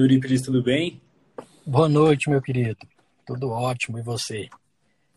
Fala, 0.00 0.08
Euripides, 0.08 0.40
tudo 0.40 0.62
bem? 0.62 1.00
Boa 1.66 1.88
noite, 1.88 2.30
meu 2.30 2.40
querido. 2.40 2.78
Tudo 3.26 3.50
ótimo, 3.50 3.98
e 3.98 4.02
você? 4.02 4.48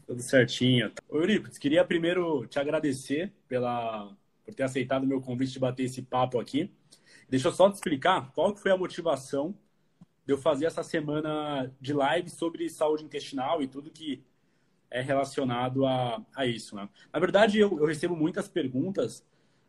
Tudo 0.06 0.22
certinho. 0.22 0.92
Euripides, 1.10 1.58
queria 1.58 1.86
primeiro 1.86 2.46
te 2.48 2.60
agradecer 2.60 3.32
pela, 3.48 4.14
por 4.44 4.54
ter 4.54 4.64
aceitado 4.64 5.04
o 5.04 5.08
meu 5.08 5.22
convite 5.22 5.54
de 5.54 5.60
bater 5.60 5.84
esse 5.84 6.02
papo 6.02 6.38
aqui. 6.38 6.70
Deixa 7.30 7.48
eu 7.48 7.54
só 7.54 7.70
te 7.70 7.76
explicar 7.76 8.32
qual 8.34 8.54
que 8.54 8.60
foi 8.60 8.72
a 8.72 8.78
motivação 8.78 9.56
de 10.26 10.34
eu 10.34 10.38
fazer 10.38 10.66
essa 10.66 10.84
semana 10.84 11.72
de 11.80 11.94
live 11.94 12.30
sobre 12.30 12.70
saúde 12.70 13.06
intestinal 13.06 13.62
e 13.62 13.68
tudo 13.68 13.90
que 13.90 14.22
é 14.92 15.02
relacionado 15.02 15.86
a, 15.86 16.22
a 16.36 16.46
isso. 16.46 16.76
Né? 16.76 16.90
Na 17.12 17.20
verdade, 17.20 17.58
eu, 17.58 17.80
eu 17.80 17.86
recebo 17.86 18.18
muitas 18.18 18.50
perguntas 18.50 19.26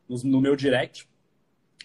no, 0.09 0.17
no 0.25 0.41
meu 0.41 0.57
direct, 0.57 1.09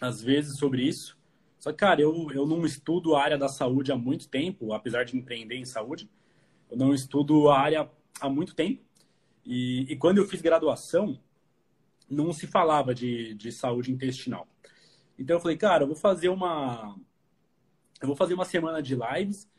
às 0.01 0.19
vezes, 0.19 0.57
sobre 0.57 0.81
isso. 0.81 1.18
Só 1.59 1.71
que, 1.71 1.77
cara, 1.77 2.01
eu, 2.01 2.31
eu 2.31 2.47
não 2.47 2.65
estudo 2.65 3.15
a 3.15 3.21
área 3.21 3.37
da 3.37 3.49
saúde 3.49 3.91
há 3.91 3.95
muito 3.95 4.29
tempo, 4.29 4.73
apesar 4.73 5.03
de 5.03 5.17
empreender 5.17 5.55
em 5.55 5.65
saúde. 5.65 6.09
Eu 6.71 6.77
não 6.77 6.93
estudo 6.93 7.49
a 7.49 7.59
área 7.59 7.89
há 8.19 8.29
muito 8.29 8.55
tempo. 8.55 8.81
E, 9.45 9.81
e 9.91 9.95
quando 9.97 10.19
eu 10.19 10.27
fiz 10.27 10.41
graduação, 10.41 11.19
não 12.09 12.31
se 12.31 12.47
falava 12.47 12.95
de, 12.95 13.33
de 13.33 13.51
saúde 13.51 13.91
intestinal. 13.91 14.47
Então 15.17 15.35
eu 15.35 15.41
falei, 15.41 15.57
cara, 15.57 15.83
eu 15.83 15.87
vou 15.87 15.95
fazer 15.95 16.29
uma. 16.29 16.95
Eu 18.01 18.07
vou 18.07 18.15
fazer 18.15 18.33
uma 18.33 18.45
semana 18.45 18.81
de 18.81 18.95
lives. 18.95 19.49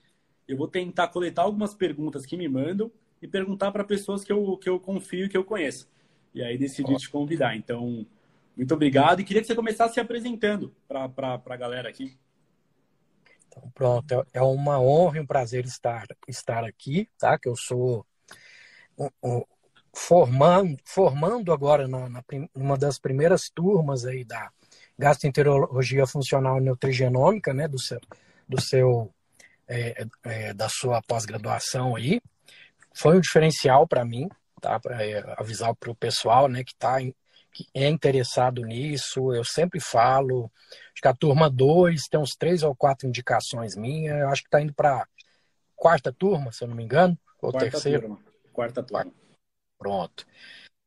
Eu 0.48 0.56
vou 0.56 0.66
tentar 0.66 1.08
coletar 1.08 1.42
algumas 1.42 1.74
perguntas 1.74 2.24
que 2.24 2.36
me 2.36 2.48
mandam 2.48 2.90
e 3.20 3.28
perguntar 3.28 3.70
para 3.70 3.84
pessoas 3.84 4.24
que 4.24 4.32
eu, 4.32 4.56
que 4.56 4.68
eu 4.68 4.80
confio 4.80 5.26
e 5.26 5.28
que 5.28 5.36
eu 5.36 5.44
conheço. 5.44 5.88
E 6.34 6.42
aí 6.42 6.56
decidi 6.56 6.96
te 6.96 7.10
convidar. 7.10 7.56
Então, 7.56 8.06
muito 8.60 8.74
obrigado 8.74 9.20
e 9.20 9.24
queria 9.24 9.40
que 9.40 9.48
você 9.48 9.54
começasse 9.54 9.94
se 9.94 10.00
apresentando 10.00 10.76
para 10.86 11.40
a 11.46 11.56
galera 11.56 11.88
aqui. 11.88 12.14
Então, 13.48 13.70
pronto, 13.74 14.12
é, 14.12 14.22
é 14.34 14.42
uma 14.42 14.78
honra 14.78 15.16
e 15.16 15.20
um 15.20 15.26
prazer 15.26 15.64
estar, 15.64 16.06
estar 16.28 16.62
aqui, 16.62 17.08
tá? 17.18 17.38
Que 17.38 17.48
eu 17.48 17.56
sou 17.56 18.04
um, 18.98 19.08
um, 19.24 19.42
formando, 19.94 20.76
formando 20.84 21.54
agora 21.54 21.88
na, 21.88 22.06
na, 22.10 22.22
uma 22.54 22.76
das 22.76 22.98
primeiras 22.98 23.48
turmas 23.48 24.04
aí 24.04 24.26
da 24.26 24.50
gastroenterologia 24.98 26.06
funcional 26.06 26.58
e 26.58 26.60
nutrigenômica, 26.60 27.54
né? 27.54 27.66
Do 27.66 27.80
seu, 27.80 27.98
do 28.46 28.60
seu 28.60 29.10
é, 29.66 30.06
é, 30.22 30.52
da 30.52 30.68
sua 30.68 31.00
pós-graduação 31.00 31.96
aí. 31.96 32.20
Foi 32.94 33.16
um 33.16 33.20
diferencial 33.20 33.88
para 33.88 34.04
mim, 34.04 34.28
tá? 34.60 34.78
Para 34.78 35.02
é, 35.02 35.24
avisar 35.38 35.74
para 35.74 35.90
o 35.90 35.94
pessoal, 35.94 36.46
né? 36.46 36.62
Que 36.62 36.72
está 36.72 37.00
é 37.74 37.88
interessado 37.88 38.62
nisso, 38.62 39.32
eu 39.34 39.44
sempre 39.44 39.80
falo. 39.80 40.50
Acho 40.92 41.02
que 41.02 41.08
a 41.08 41.14
turma 41.14 41.50
2 41.50 42.08
tem 42.08 42.20
uns 42.20 42.34
três 42.36 42.62
ou 42.62 42.74
quatro 42.74 43.08
indicações 43.08 43.76
minhas. 43.76 44.18
Eu 44.18 44.28
acho 44.28 44.42
que 44.42 44.48
está 44.48 44.60
indo 44.60 44.74
para 44.74 45.06
quarta 45.76 46.12
turma, 46.12 46.52
se 46.52 46.64
eu 46.64 46.68
não 46.68 46.76
me 46.76 46.84
engano, 46.84 47.18
ou 47.40 47.50
quarta 47.50 47.70
terceira. 47.70 48.00
Turma. 48.00 48.20
Quarta 48.52 48.82
turma. 48.82 49.12
Pronto. 49.78 50.26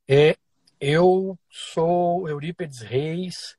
É, 0.07 0.35
eu 0.79 1.38
sou 1.50 2.28
Eurípedes 2.29 2.81
Reis, 2.81 3.57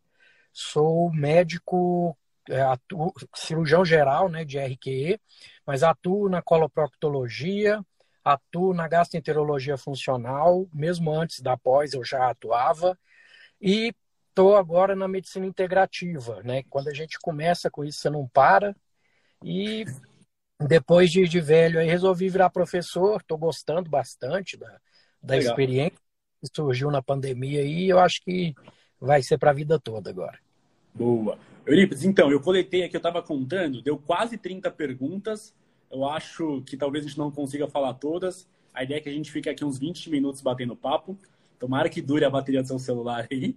sou 0.53 1.13
médico, 1.13 2.17
é, 2.49 2.61
atuo, 2.61 3.13
cirurgião 3.35 3.85
geral 3.85 4.29
né, 4.29 4.45
de 4.45 4.59
RQE, 4.59 5.21
mas 5.67 5.83
atuo 5.83 6.29
na 6.29 6.43
coloproctologia, 6.43 7.85
atuo 8.25 8.73
na 8.73 8.89
gastroenterologia 8.89 9.77
funcional, 9.77 10.67
mesmo 10.73 11.13
antes 11.13 11.41
da 11.41 11.57
pós 11.57 11.93
eu 11.93 12.03
já 12.03 12.31
atuava, 12.31 12.99
e 13.61 13.95
estou 14.29 14.57
agora 14.57 14.97
na 14.97 15.07
medicina 15.07 15.47
integrativa, 15.47 16.43
né? 16.43 16.63
Quando 16.71 16.89
a 16.89 16.95
gente 16.95 17.19
começa 17.21 17.71
com 17.71 17.85
isso, 17.85 18.01
você 18.01 18.11
não 18.11 18.27
para. 18.27 18.75
E 19.45 19.85
depois 20.61 21.11
de, 21.11 21.29
de 21.29 21.41
velho, 21.41 21.79
aí 21.79 21.87
resolvi 21.87 22.29
virar 22.29 22.51
professor, 22.51 23.21
estou 23.21 23.37
gostando 23.37 23.91
bastante 23.91 24.57
da, 24.57 24.81
da 25.23 25.37
experiência 25.37 25.99
que 26.41 26.49
surgiu 26.55 26.91
na 26.91 27.03
pandemia 27.03 27.63
e 27.63 27.89
eu 27.89 27.99
acho 27.99 28.23
que 28.23 28.55
vai 29.01 29.23
ser 29.23 29.39
para 29.39 29.51
a 29.51 29.55
vida 29.55 29.79
toda 29.79 30.11
agora. 30.11 30.39
Boa. 30.95 31.39
Eurípides, 31.67 32.05
então, 32.05 32.31
eu 32.31 32.41
coletei 32.41 32.85
aqui, 32.85 32.97
eu 32.97 32.99
estava 32.99 33.23
contando, 33.23 33.83
deu 33.83 33.97
quase 33.99 34.37
30 34.37 34.71
perguntas 34.71 35.55
eu 35.95 36.05
acho 36.05 36.61
que 36.63 36.77
talvez 36.77 37.05
a 37.05 37.09
gente 37.09 37.19
não 37.19 37.31
consiga 37.31 37.69
falar 37.69 37.95
todas. 37.95 38.49
A 38.75 38.83
ideia 38.83 38.99
é 38.99 39.01
que 39.01 39.09
a 39.09 39.13
gente 39.13 39.31
fique 39.31 39.49
aqui 39.49 39.65
uns 39.65 39.79
20 39.79 40.11
minutos 40.11 40.41
batendo 40.41 40.75
papo. 40.75 41.17
Tomara 41.57 41.89
que 41.89 42.03
dure 42.03 42.25
a 42.25 42.31
bateria 42.31 42.63
do 42.63 42.67
seu 42.67 42.81
celular 42.81 43.29
aí. 43.31 43.57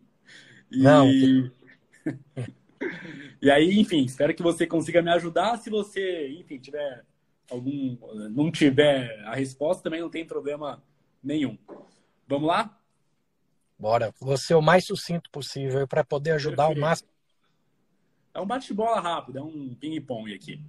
E... 0.71 0.83
Não. 0.83 1.07
e 3.41 3.49
aí, 3.49 3.79
enfim, 3.79 4.05
espero 4.05 4.35
que 4.35 4.43
você 4.43 4.67
consiga 4.67 5.01
me 5.01 5.09
ajudar. 5.09 5.57
Se 5.57 5.71
você, 5.71 6.29
enfim, 6.39 6.59
tiver 6.59 7.03
algum. 7.49 7.97
não 8.29 8.51
tiver 8.51 9.19
a 9.25 9.33
resposta, 9.33 9.81
também 9.81 10.01
não 10.01 10.09
tem 10.09 10.23
problema 10.23 10.83
nenhum. 11.23 11.57
Vamos 12.27 12.47
lá? 12.47 12.79
Bora. 13.79 14.13
Vou 14.19 14.37
ser 14.37 14.53
o 14.53 14.61
mais 14.61 14.85
sucinto 14.85 15.31
possível 15.31 15.87
para 15.87 16.03
poder 16.03 16.31
ajudar 16.31 16.67
o 16.67 16.79
máximo. 16.79 17.09
É 18.31 18.39
um 18.39 18.45
bate-bola 18.45 18.99
rápido, 18.99 19.39
é 19.39 19.41
um 19.41 19.73
ping-pong 19.73 20.31
aqui. 20.31 20.61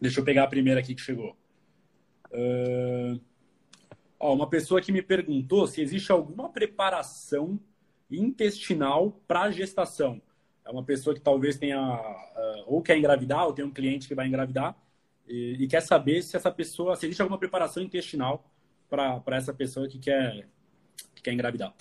Deixa 0.00 0.20
eu 0.20 0.24
pegar 0.24 0.44
a 0.44 0.48
primeira 0.48 0.80
aqui 0.80 0.94
que 0.94 1.00
chegou. 1.00 1.36
Uh... 2.30 3.20
Ó, 4.20 4.34
uma 4.34 4.48
pessoa 4.48 4.80
que 4.80 4.90
me 4.90 5.00
perguntou 5.00 5.66
se 5.66 5.80
existe 5.80 6.10
alguma 6.10 6.48
preparação 6.48 7.58
intestinal 8.10 9.20
para 9.28 9.50
gestação. 9.50 10.20
é 10.64 10.70
uma 10.70 10.82
pessoa 10.82 11.14
que 11.14 11.20
talvez 11.20 11.56
tenha 11.56 11.80
uh, 11.80 12.64
ou 12.66 12.82
quer 12.82 12.98
engravidar 12.98 13.46
ou 13.46 13.52
tem 13.52 13.64
um 13.64 13.70
cliente 13.70 14.08
que 14.08 14.14
vai 14.14 14.26
engravidar 14.26 14.76
e, 15.26 15.56
e 15.60 15.68
quer 15.68 15.80
saber 15.82 16.22
se 16.22 16.36
essa 16.36 16.50
pessoa 16.50 16.96
se 16.96 17.06
existe 17.06 17.20
alguma 17.20 17.38
preparação 17.38 17.82
intestinal 17.82 18.44
para 18.88 19.36
essa 19.36 19.52
pessoa 19.52 19.86
que 19.86 19.98
quer 19.98 20.48
que 21.14 21.22
quer 21.22 21.32
engravidar. 21.32 21.74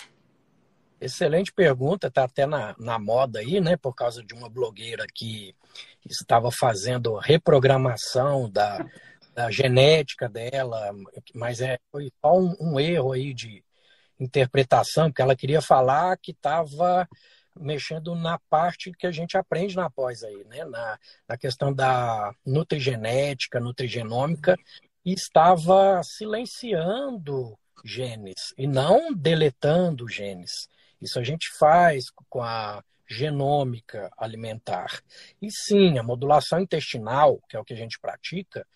Excelente 1.00 1.54
pergunta, 1.54 2.08
está 2.08 2.24
até 2.24 2.48
na, 2.48 2.76
na 2.80 2.98
moda 2.98 3.40
aí, 3.40 3.62
né? 3.62 3.78
Por 3.78 3.94
causa 3.94 4.24
de 4.24 4.34
uma 4.34 4.50
blogueira 4.50 5.06
que 5.14 5.56
estava 6.04 6.52
fazendo 6.52 7.16
reprogramação 7.18 8.50
da, 8.50 8.84
da 9.34 9.52
genética 9.52 10.28
dela, 10.28 10.92
mas 11.36 11.62
é, 11.62 11.78
foi 11.92 12.12
só 12.20 12.36
um, 12.36 12.56
um 12.60 12.80
erro 12.80 13.12
aí 13.12 13.32
de 13.32 13.64
interpretação, 14.20 15.10
porque 15.10 15.22
ela 15.22 15.36
queria 15.36 15.62
falar 15.62 16.18
que 16.18 16.32
estava 16.32 17.08
mexendo 17.60 18.16
na 18.16 18.40
parte 18.50 18.92
que 18.92 19.06
a 19.06 19.12
gente 19.12 19.38
aprende 19.38 19.76
na 19.76 19.92
pós 19.92 20.24
aí, 20.24 20.44
né? 20.46 20.66
Na, 20.66 21.00
na 21.30 21.38
questão 21.38 21.72
da 21.72 22.34
nutrigenética, 22.44 23.60
nutrigenômica, 23.60 24.58
e 25.06 25.14
estava 25.14 26.02
silenciando 26.04 27.56
genes 27.86 28.54
e 28.58 28.66
não 28.66 29.14
deletando 29.14 30.10
genes. 30.10 30.68
Isso 31.02 31.20
a 31.20 31.24
gente 31.24 31.50
faz 31.60 32.06
com 32.30 32.42
a 32.42 32.84
genômica 33.10 34.12
alimentar. 34.18 35.02
E 35.42 35.50
sim, 35.50 35.98
a 35.98 36.04
modulação 36.04 36.60
intestinal, 36.60 37.40
que 37.48 37.56
é 37.56 37.60
o 37.60 37.64
que 37.64 37.74
a 37.74 37.78
gente 37.78 38.00
pratica, 38.00 38.68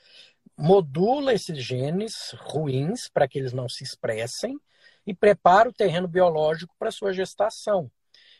modula 0.57 1.33
esses 1.33 1.63
genes 1.63 2.13
ruins 2.37 3.09
para 3.09 3.27
que 3.27 3.39
eles 3.39 3.53
não 3.53 3.67
se 3.67 3.83
expressem 3.83 4.57
e 5.05 5.13
prepara 5.13 5.69
o 5.69 5.73
terreno 5.73 6.07
biológico 6.07 6.75
para 6.77 6.91
sua 6.91 7.11
gestação. 7.11 7.91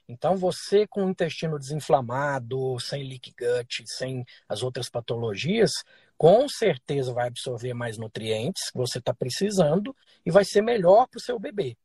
Então, 0.07 0.35
você 0.35 0.85
com 0.85 1.05
o 1.05 1.09
intestino 1.09 1.57
desinflamado, 1.57 2.77
sem 2.79 3.03
leak 3.03 3.33
gut, 3.37 3.83
sem 3.87 4.25
as 4.47 4.61
outras 4.61 4.89
patologias, 4.89 5.71
com 6.17 6.47
certeza 6.49 7.13
vai 7.13 7.27
absorver 7.27 7.73
mais 7.73 7.97
nutrientes 7.97 8.69
que 8.71 8.77
você 8.77 8.99
está 8.99 9.13
precisando 9.13 9.95
e 10.25 10.31
vai 10.31 10.43
ser 10.43 10.61
melhor 10.61 11.07
para 11.07 11.17
o 11.17 11.21
seu 11.21 11.39
bebê. 11.39 11.77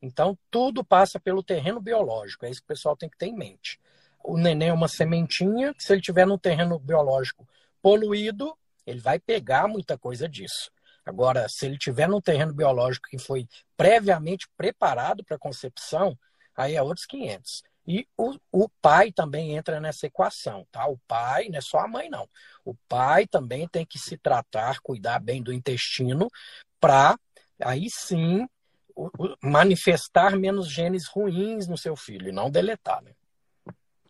Então, 0.00 0.38
tudo 0.50 0.84
passa 0.84 1.18
pelo 1.18 1.42
terreno 1.42 1.80
biológico, 1.80 2.46
é 2.46 2.50
isso 2.50 2.60
que 2.60 2.66
o 2.66 2.74
pessoal 2.74 2.96
tem 2.96 3.08
que 3.08 3.18
ter 3.18 3.26
em 3.26 3.36
mente. 3.36 3.80
O 4.22 4.36
neném 4.36 4.68
é 4.68 4.72
uma 4.72 4.88
sementinha, 4.88 5.74
que 5.74 5.82
se 5.82 5.92
ele 5.92 6.00
tiver 6.02 6.26
num 6.26 6.38
terreno 6.38 6.78
biológico 6.78 7.48
poluído, 7.82 8.56
ele 8.86 9.00
vai 9.00 9.18
pegar 9.18 9.68
muita 9.68 9.98
coisa 9.98 10.28
disso. 10.28 10.70
Agora, 11.04 11.48
se 11.48 11.66
ele 11.66 11.78
tiver 11.78 12.08
num 12.08 12.20
terreno 12.20 12.52
biológico 12.52 13.08
que 13.08 13.18
foi 13.18 13.48
previamente 13.76 14.46
preparado 14.56 15.24
para 15.24 15.38
concepção, 15.38 16.16
aí 16.54 16.74
é 16.74 16.82
outros 16.82 17.06
500. 17.06 17.62
E 17.86 18.06
o, 18.18 18.36
o, 18.52 18.68
pai 18.82 19.10
também 19.10 19.56
entra 19.56 19.80
nessa 19.80 20.06
equação, 20.06 20.66
tá? 20.70 20.86
O 20.86 20.98
pai, 21.08 21.48
não 21.48 21.56
é 21.56 21.60
só 21.62 21.78
a 21.78 21.88
mãe, 21.88 22.10
não. 22.10 22.28
O 22.62 22.74
pai 22.86 23.26
também 23.26 23.66
tem 23.66 23.86
que 23.86 23.98
se 23.98 24.18
tratar, 24.18 24.80
cuidar 24.80 25.18
bem 25.18 25.42
do 25.42 25.50
intestino, 25.50 26.28
para 26.78 27.18
aí 27.58 27.88
sim 27.88 28.46
manifestar 29.42 30.36
menos 30.36 30.68
genes 30.68 31.06
ruins 31.06 31.66
no 31.66 31.78
seu 31.78 31.96
filho 31.96 32.28
e 32.28 32.32
não 32.32 32.50
deletar, 32.50 33.02
né? 33.02 33.12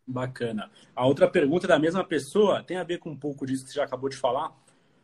Bacana. 0.07 0.71
A 0.97 1.07
outra 1.07 1.29
pergunta 1.29 1.67
da 1.67 1.79
mesma 1.79 2.03
pessoa 2.03 2.63
tem 2.63 2.79
a 2.79 2.85
ver 2.85 2.99
com 2.99 3.11
um 3.11 3.17
pouco 3.17 3.47
disso 3.47 3.65
que 3.65 3.71
você 3.71 3.77
já 3.77 3.85
acabou 3.85 4.09
de 4.09 4.17
falar, 4.17 4.57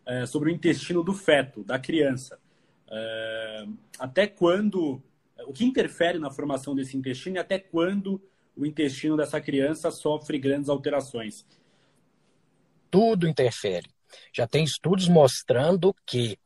é, 0.07 0.25
sobre 0.25 0.51
o 0.51 0.55
intestino 0.55 1.03
do 1.03 1.13
feto, 1.13 1.63
da 1.63 1.79
criança. 1.79 2.39
É, 2.91 3.67
até 3.99 4.27
quando, 4.27 5.03
o 5.47 5.53
que 5.53 5.65
interfere 5.65 6.19
na 6.19 6.31
formação 6.31 6.75
desse 6.75 6.97
intestino 6.97 7.37
e 7.37 7.39
até 7.39 7.59
quando 7.59 8.21
o 8.57 8.65
intestino 8.65 9.17
dessa 9.17 9.41
criança 9.41 9.91
sofre 9.91 10.39
grandes 10.39 10.71
alterações? 10.71 11.45
Tudo 12.91 13.29
interfere. 13.29 13.91
Já 14.33 14.47
tem 14.47 14.65
estudos 14.65 15.09
mostrando 15.09 15.95
que 16.07 16.39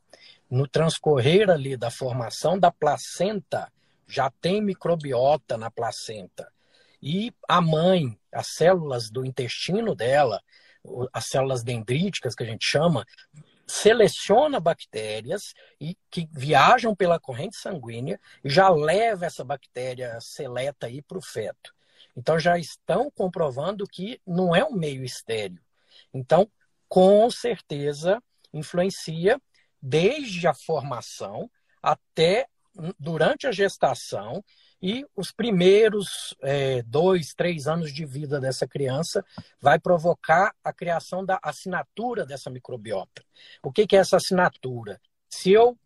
no 0.51 0.67
transcorrer 0.67 1.51
ali 1.51 1.77
da 1.77 1.91
formação 1.91 2.59
da 2.59 2.71
placenta, 2.71 3.71
já 4.07 4.31
tem 4.41 4.63
microbiota 4.63 5.59
na 5.59 5.71
placenta. 5.71 6.51
E 7.01 7.33
a 7.49 7.61
mãe, 7.61 8.19
as 8.33 8.49
células 8.55 9.11
do 9.11 9.25
intestino 9.25 9.95
dela, 9.95 10.43
as 11.13 11.27
células 11.27 11.63
dendríticas 11.63 12.35
que 12.35 12.43
a 12.43 12.47
gente 12.47 12.65
chama, 12.67 13.05
seleciona 13.67 14.59
bactérias 14.59 15.53
e 15.79 15.97
que 16.11 16.27
viajam 16.33 16.97
pela 16.97 17.21
corrente 17.21 17.59
sanguínea 17.59 18.19
e 18.43 18.49
já 18.49 18.71
leva 18.71 19.27
essa 19.27 19.45
bactéria 19.45 20.19
seleta 20.21 20.87
aí 20.87 21.03
para 21.03 21.19
o 21.19 21.23
feto. 21.23 21.75
Então 22.17 22.39
já 22.39 22.59
estão 22.59 23.11
comprovando 23.11 23.87
que 23.87 24.21
não 24.27 24.57
é 24.57 24.65
um 24.65 24.73
meio 24.73 25.05
estéreo. 25.05 25.61
Então, 26.13 26.51
com 26.89 27.31
certeza 27.31 28.23
influencia 28.53 29.39
desde 29.81 30.47
a 30.47 30.55
formação 30.55 31.51
até 31.83 32.47
durante 32.99 33.47
a 33.47 33.53
gestação 33.53 34.45
e 34.81 35.05
os 35.17 35.33
primeiros 35.33 36.37
é, 36.41 36.83
dois, 36.83 37.35
três 37.35 37.67
anos 37.67 37.93
de 37.93 38.05
vida 38.05 38.41
dessa 38.41 38.67
criança 38.67 39.25
vai 39.61 39.79
provocar 39.79 40.55
a 40.63 40.73
criação 40.73 41.25
da 41.25 41.39
assinatura 41.43 42.25
dessa 42.25 42.49
microbiota. 42.49 43.25
O 43.63 43.73
que, 43.73 43.87
que 43.87 43.97
é 43.97 44.01
essa 44.01 44.17
assinatura? 44.17 45.01
Se 45.29 45.51
eu 45.51 45.77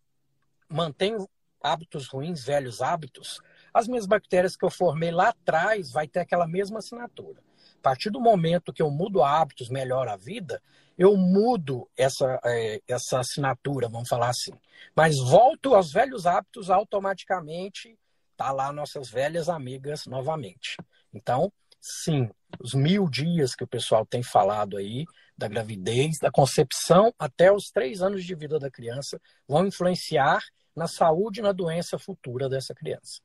mantenho 0.69 1.27
hábitos 1.61 2.07
ruins, 2.07 2.43
velhos 2.43 2.81
hábitos, 2.81 3.41
as 3.73 3.87
minhas 3.87 4.05
bactérias 4.05 4.55
que 4.55 4.65
eu 4.65 4.69
formei 4.69 5.11
lá 5.11 5.29
atrás 5.29 5.91
vai 5.91 6.07
ter 6.07 6.19
aquela 6.19 6.47
mesma 6.47 6.79
assinatura. 6.79 7.41
Partir 7.83 8.09
do 8.09 8.21
momento 8.21 8.71
que 8.71 8.81
eu 8.81 8.89
mudo 8.89 9.21
hábitos, 9.21 9.67
melhoro 9.67 10.09
a 10.09 10.15
vida, 10.15 10.61
eu 10.97 11.17
mudo 11.17 11.89
essa, 11.97 12.39
é, 12.45 12.81
essa 12.87 13.19
assinatura, 13.19 13.89
vamos 13.89 14.07
falar 14.07 14.29
assim. 14.29 14.53
Mas 14.95 15.17
volto 15.19 15.75
aos 15.75 15.91
velhos 15.91 16.25
hábitos 16.25 16.69
automaticamente, 16.69 17.99
tá 18.37 18.53
lá 18.53 18.71
nossas 18.71 19.09
velhas 19.09 19.49
amigas 19.49 20.05
novamente. 20.05 20.77
Então, 21.13 21.51
sim, 21.81 22.29
os 22.57 22.73
mil 22.73 23.05
dias 23.09 23.53
que 23.53 23.65
o 23.65 23.67
pessoal 23.67 24.05
tem 24.05 24.23
falado 24.23 24.77
aí, 24.77 25.03
da 25.37 25.49
gravidez, 25.49 26.19
da 26.21 26.31
concepção 26.31 27.13
até 27.19 27.51
os 27.51 27.65
três 27.65 28.01
anos 28.01 28.23
de 28.23 28.33
vida 28.33 28.57
da 28.57 28.71
criança, 28.71 29.19
vão 29.45 29.67
influenciar 29.67 30.39
na 30.73 30.87
saúde 30.87 31.41
e 31.41 31.43
na 31.43 31.51
doença 31.51 31.99
futura 31.99 32.47
dessa 32.47 32.73
criança. 32.73 33.21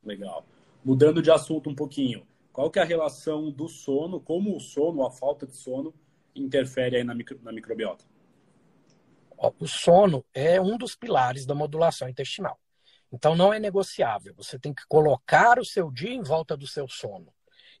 Legal. 0.00 0.46
Mudando 0.84 1.20
de 1.20 1.30
assunto 1.30 1.68
um 1.68 1.74
pouquinho, 1.74 2.24
qual 2.52 2.70
que 2.70 2.78
é 2.78 2.82
a 2.82 2.86
relação 2.86 3.50
do 3.50 3.68
sono, 3.68 4.20
como 4.20 4.56
o 4.56 4.60
sono, 4.60 5.06
a 5.06 5.10
falta 5.10 5.46
de 5.46 5.56
sono, 5.56 5.94
interfere 6.34 6.96
aí 6.96 7.04
na, 7.04 7.14
micro, 7.14 7.38
na 7.42 7.52
microbiota? 7.52 8.04
O 9.58 9.66
sono 9.66 10.24
é 10.34 10.60
um 10.60 10.76
dos 10.76 10.94
pilares 10.94 11.46
da 11.46 11.54
modulação 11.54 12.08
intestinal. 12.08 12.58
Então 13.12 13.34
não 13.34 13.52
é 13.52 13.58
negociável. 13.58 14.34
Você 14.36 14.58
tem 14.58 14.74
que 14.74 14.82
colocar 14.86 15.58
o 15.58 15.64
seu 15.64 15.90
dia 15.90 16.12
em 16.12 16.22
volta 16.22 16.56
do 16.56 16.66
seu 16.66 16.86
sono 16.88 17.32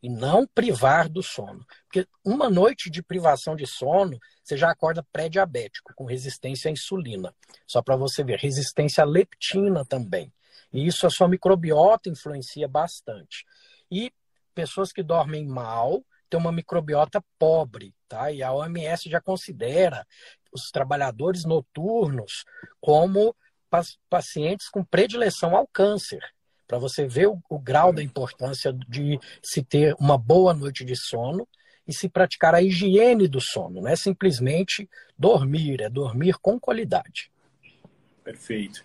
e 0.02 0.08
não 0.08 0.46
privar 0.46 1.08
do 1.08 1.22
sono. 1.22 1.64
Porque 1.84 2.08
uma 2.24 2.48
noite 2.48 2.90
de 2.90 3.02
privação 3.02 3.54
de 3.54 3.66
sono, 3.66 4.18
você 4.42 4.56
já 4.56 4.70
acorda 4.70 5.06
pré-diabético, 5.12 5.92
com 5.94 6.04
resistência 6.04 6.68
à 6.68 6.72
insulina. 6.72 7.34
Só 7.66 7.82
para 7.82 7.96
você 7.96 8.24
ver, 8.24 8.38
resistência 8.38 9.04
à 9.04 9.06
leptina 9.06 9.84
também. 9.84 10.32
E 10.72 10.86
isso 10.86 11.06
a 11.06 11.10
sua 11.10 11.28
microbiota 11.28 12.08
influencia 12.08 12.66
bastante. 12.66 13.44
E 13.90 14.12
pessoas 14.60 14.92
que 14.92 15.02
dormem 15.02 15.46
mal 15.46 16.04
têm 16.28 16.38
uma 16.38 16.52
microbiota 16.52 17.24
pobre, 17.38 17.94
tá? 18.06 18.30
E 18.30 18.42
a 18.42 18.52
OMS 18.52 19.08
já 19.08 19.20
considera 19.20 20.06
os 20.52 20.70
trabalhadores 20.70 21.44
noturnos 21.44 22.44
como 22.78 23.34
pacientes 24.10 24.68
com 24.68 24.84
predileção 24.84 25.56
ao 25.56 25.66
câncer, 25.66 26.20
para 26.66 26.76
você 26.76 27.06
ver 27.06 27.28
o, 27.28 27.40
o, 27.48 27.58
grau 27.58 27.92
da 27.92 28.02
importância 28.02 28.72
de 28.86 29.18
se 29.42 29.62
ter 29.62 29.94
uma 29.98 30.18
boa 30.18 30.52
noite 30.52 30.84
de 30.84 30.94
sono 30.94 31.48
e 31.86 31.92
se 31.92 32.08
praticar 32.08 32.54
a 32.54 32.62
higiene 32.62 33.26
do 33.26 33.40
sono. 33.40 33.80
Não 33.80 33.88
é 33.88 33.96
simplesmente 33.96 34.88
dormir, 35.16 35.80
é 35.80 35.88
dormir 35.88 36.36
com 36.40 36.60
qualidade. 36.60 37.32
Perfeito. 38.22 38.84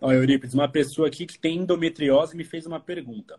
Olha, 0.00 0.16
Eurípides, 0.16 0.54
uma 0.54 0.68
pessoa 0.68 1.06
aqui 1.08 1.26
que 1.26 1.38
tem 1.38 1.58
endometriose 1.58 2.36
me 2.36 2.44
fez 2.44 2.66
uma 2.66 2.80
pergunta. 2.80 3.38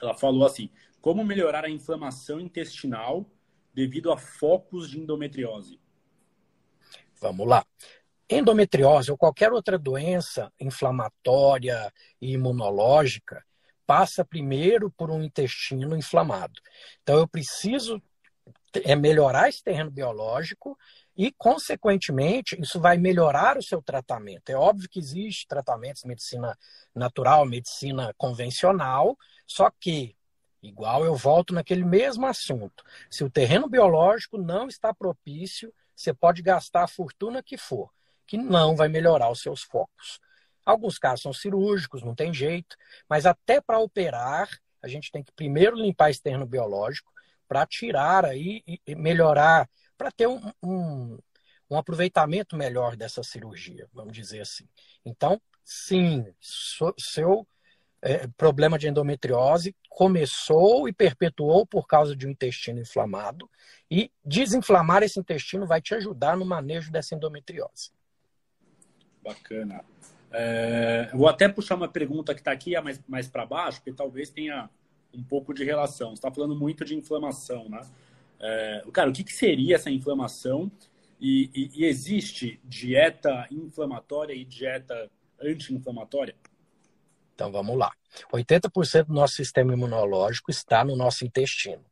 Ela 0.00 0.14
falou 0.14 0.44
assim: 0.44 0.70
como 1.06 1.24
melhorar 1.24 1.64
a 1.64 1.70
inflamação 1.70 2.40
intestinal 2.40 3.24
devido 3.72 4.10
a 4.10 4.16
focos 4.16 4.90
de 4.90 4.98
endometriose? 4.98 5.78
Vamos 7.20 7.46
lá. 7.46 7.64
Endometriose 8.28 9.12
ou 9.12 9.16
qualquer 9.16 9.52
outra 9.52 9.78
doença 9.78 10.52
inflamatória 10.58 11.94
e 12.20 12.32
imunológica 12.32 13.44
passa 13.86 14.24
primeiro 14.24 14.90
por 14.90 15.08
um 15.08 15.22
intestino 15.22 15.96
inflamado. 15.96 16.60
Então 17.04 17.18
eu 17.18 17.28
preciso 17.28 18.02
é 18.84 18.96
melhorar 18.96 19.48
esse 19.48 19.62
terreno 19.62 19.92
biológico 19.92 20.76
e, 21.16 21.32
consequentemente, 21.38 22.60
isso 22.60 22.80
vai 22.80 22.98
melhorar 22.98 23.56
o 23.56 23.62
seu 23.62 23.80
tratamento. 23.80 24.50
É 24.50 24.56
óbvio 24.56 24.88
que 24.88 24.98
existe 24.98 25.46
tratamentos 25.46 26.02
medicina 26.02 26.58
natural, 26.92 27.46
medicina 27.46 28.12
convencional, 28.18 29.16
só 29.46 29.70
que 29.70 30.15
Igual 30.66 31.04
eu 31.04 31.14
volto 31.14 31.54
naquele 31.54 31.84
mesmo 31.84 32.26
assunto. 32.26 32.82
Se 33.08 33.22
o 33.22 33.30
terreno 33.30 33.68
biológico 33.68 34.36
não 34.36 34.66
está 34.66 34.92
propício, 34.92 35.72
você 35.94 36.12
pode 36.12 36.42
gastar 36.42 36.82
a 36.82 36.88
fortuna 36.88 37.42
que 37.42 37.56
for, 37.56 37.90
que 38.26 38.36
não 38.36 38.74
vai 38.74 38.88
melhorar 38.88 39.30
os 39.30 39.40
seus 39.40 39.62
focos. 39.62 40.20
Alguns 40.64 40.98
casos 40.98 41.22
são 41.22 41.32
cirúrgicos, 41.32 42.02
não 42.02 42.16
tem 42.16 42.34
jeito, 42.34 42.76
mas 43.08 43.26
até 43.26 43.60
para 43.60 43.78
operar, 43.78 44.48
a 44.82 44.88
gente 44.88 45.12
tem 45.12 45.22
que 45.22 45.30
primeiro 45.32 45.76
limpar 45.76 46.10
esse 46.10 46.20
terreno 46.20 46.44
biológico 46.44 47.12
para 47.46 47.64
tirar 47.64 48.24
aí 48.24 48.64
e 48.84 48.94
melhorar, 48.96 49.70
para 49.96 50.10
ter 50.10 50.26
um, 50.26 50.52
um, 50.60 51.18
um 51.70 51.76
aproveitamento 51.76 52.56
melhor 52.56 52.96
dessa 52.96 53.22
cirurgia, 53.22 53.88
vamos 53.92 54.12
dizer 54.12 54.40
assim. 54.40 54.68
Então, 55.04 55.40
sim, 55.64 56.26
seu 56.98 57.46
é, 58.06 58.28
problema 58.38 58.78
de 58.78 58.88
endometriose 58.88 59.74
começou 59.88 60.88
e 60.88 60.92
perpetuou 60.92 61.66
por 61.66 61.88
causa 61.88 62.14
de 62.14 62.24
um 62.24 62.30
intestino 62.30 62.78
inflamado, 62.78 63.50
e 63.90 64.12
desinflamar 64.24 65.02
esse 65.02 65.18
intestino 65.18 65.66
vai 65.66 65.80
te 65.80 65.92
ajudar 65.92 66.36
no 66.36 66.44
manejo 66.44 66.92
dessa 66.92 67.16
endometriose. 67.16 67.90
Bacana. 69.24 69.84
É, 70.30 71.10
vou 71.12 71.28
até 71.28 71.48
puxar 71.48 71.74
uma 71.74 71.88
pergunta 71.88 72.32
que 72.32 72.40
está 72.40 72.52
aqui 72.52 72.80
mais, 72.80 73.02
mais 73.08 73.26
para 73.26 73.44
baixo, 73.44 73.82
que 73.82 73.92
talvez 73.92 74.30
tenha 74.30 74.70
um 75.12 75.24
pouco 75.24 75.52
de 75.52 75.64
relação. 75.64 76.10
Você 76.10 76.14
está 76.14 76.30
falando 76.30 76.54
muito 76.54 76.84
de 76.84 76.94
inflamação, 76.94 77.68
né? 77.68 77.80
É, 78.38 78.84
cara, 78.92 79.10
o 79.10 79.12
que, 79.12 79.24
que 79.24 79.32
seria 79.32 79.74
essa 79.74 79.90
inflamação 79.90 80.70
e, 81.20 81.50
e, 81.54 81.82
e 81.82 81.84
existe 81.86 82.60
dieta 82.62 83.48
inflamatória 83.50 84.34
e 84.34 84.44
dieta 84.44 85.10
anti-inflamatória? 85.40 86.36
Então 87.36 87.52
vamos 87.52 87.76
lá. 87.76 87.92
80% 88.32 89.04
do 89.04 89.12
nosso 89.12 89.34
sistema 89.34 89.74
imunológico 89.74 90.50
está 90.50 90.82
no 90.82 90.96
nosso 90.96 91.24
intestino. 91.24 91.84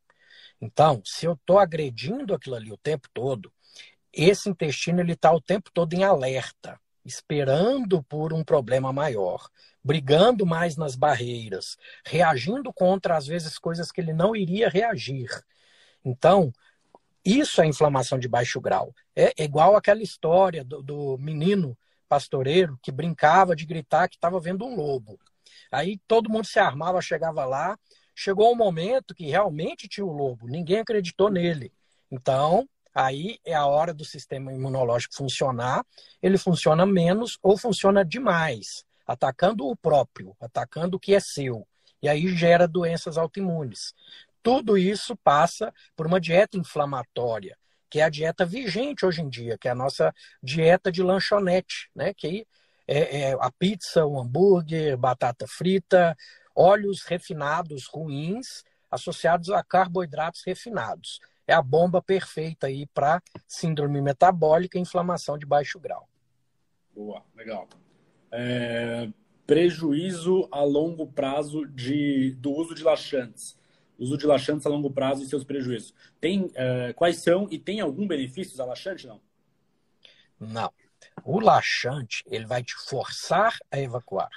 Então, 0.59 1.03
se 1.05 1.27
eu 1.27 1.35
estou 1.35 1.59
agredindo 1.59 2.35
aquilo 2.35 2.57
ali 2.57 2.73
o 2.73 2.79
tempo 2.79 3.07
todo, 3.13 3.53
esse 4.11 4.49
intestino 4.49 5.01
ele 5.01 5.13
está 5.13 5.31
o 5.33 5.41
tempo 5.41 5.71
todo 5.71 5.93
em 5.93 6.03
alerta, 6.03 6.81
esperando 7.05 8.03
por 8.05 8.33
um 8.33 8.43
problema 8.43 8.91
maior, 8.91 9.47
brigando 9.83 10.47
mais 10.47 10.79
nas 10.79 10.97
barreiras, 10.97 11.77
reagindo 12.07 12.73
contra, 12.73 13.15
às 13.15 13.27
vezes, 13.27 13.59
coisas 13.59 13.93
que 13.93 14.01
ele 14.01 14.15
não 14.15 14.35
iria 14.35 14.71
reagir. 14.71 15.29
Então, 16.03 16.51
isso 17.23 17.61
é 17.61 17.67
inflamação 17.67 18.19
de 18.19 18.29
baixo 18.29 18.59
grau. 18.63 18.95
É 19.15 19.45
igual 19.45 19.77
aquela 19.77 20.03
história 20.03 20.65
do, 20.65 20.83
do 20.83 21.19
menino 21.19 21.77
pastoreiro 22.09 22.79
que 22.83 22.93
brincava 22.93 23.55
de 23.55 23.67
gritar 23.67 24.09
que 24.09 24.17
estava 24.17 24.41
vendo 24.41 24.65
um 24.65 24.75
lobo. 24.75 25.19
Aí 25.71 25.99
todo 26.07 26.31
mundo 26.31 26.47
se 26.47 26.59
armava, 26.59 27.01
chegava 27.01 27.45
lá. 27.45 27.79
Chegou 28.15 28.53
um 28.53 28.57
momento 28.57 29.15
que 29.15 29.27
realmente 29.27 29.89
tinha 29.89 30.07
o 30.07 30.13
lobo, 30.13 30.47
ninguém 30.47 30.79
acreditou 30.79 31.29
nele. 31.29 31.73
Então, 32.11 32.69
aí 32.95 33.39
é 33.45 33.55
a 33.55 33.67
hora 33.67 33.93
do 33.93 34.05
sistema 34.05 34.53
imunológico 34.53 35.17
funcionar. 35.17 35.85
Ele 36.23 36.39
funciona 36.39 36.87
menos 36.87 37.39
ou 37.43 37.59
funciona 37.59 38.05
demais, 38.05 38.85
atacando 39.05 39.67
o 39.67 39.77
próprio, 39.77 40.37
atacando 40.41 40.97
o 40.97 41.01
que 41.01 41.15
é 41.15 41.21
seu. 41.21 41.67
E 42.01 42.09
aí 42.09 42.29
gera 42.29 42.69
doenças 42.69 43.19
autoimunes. 43.19 43.95
Tudo 44.43 44.77
isso 44.77 45.17
passa 45.17 45.73
por 45.97 46.07
uma 46.07 46.21
dieta 46.21 46.59
inflamatória, 46.59 47.57
que 47.91 47.99
é 47.99 48.05
a 48.05 48.11
dieta 48.11 48.45
vigente 48.45 49.07
hoje 49.07 49.23
em 49.23 49.29
dia, 49.29 49.57
que 49.59 49.69
é 49.69 49.71
a 49.71 49.75
nossa 49.75 50.13
dieta 50.43 50.93
de 50.93 51.03
lanchonete, 51.03 51.91
né? 51.95 52.13
Que 52.15 52.47
é, 52.87 53.31
é 53.31 53.33
a 53.33 53.51
pizza, 53.51 54.05
o 54.05 54.19
hambúrguer, 54.19 54.97
batata 54.97 55.47
frita, 55.47 56.17
óleos 56.55 57.03
refinados 57.03 57.87
ruins 57.87 58.65
associados 58.91 59.51
a 59.51 59.63
carboidratos 59.63 60.43
refinados. 60.47 61.21
É 61.47 61.53
a 61.53 61.61
bomba 61.61 62.01
perfeita 62.01 62.69
aí 62.69 62.87
para 62.95 63.21
síndrome 63.47 64.01
metabólica 64.01 64.79
e 64.79 64.81
inflamação 64.81 65.37
de 65.37 65.45
baixo 65.45 65.81
grau. 65.81 66.09
Boa, 66.95 67.23
legal. 67.35 67.69
É, 68.31 69.09
prejuízo 69.47 70.49
a 70.51 70.63
longo 70.63 71.07
prazo 71.07 71.67
de, 71.67 72.37
do 72.39 72.53
uso 72.53 72.75
de 72.75 72.83
laxantes 72.83 73.59
uso 73.99 74.17
de 74.17 74.27
laxantes 74.27 74.67
a 74.67 74.69
longo 74.69 74.91
prazo 74.91 75.23
e 75.23 75.27
seus 75.27 75.45
prejuízos. 75.45 75.95
Tem, 76.21 76.43
uh, 76.43 76.95
quais 76.95 77.19
são 77.19 77.49
e 77.51 77.59
tem 77.59 77.81
algum 77.81 78.07
benefício 78.07 78.61
a 78.61 78.67
laxante, 78.67 79.07
não? 79.07 79.21
Não. 80.39 80.73
O 81.23 81.41
laxante, 81.41 82.23
ele 82.27 82.47
vai 82.47 82.63
te 82.63 82.75
forçar 82.75 83.57
a 83.71 83.79
evacuar. 83.79 84.31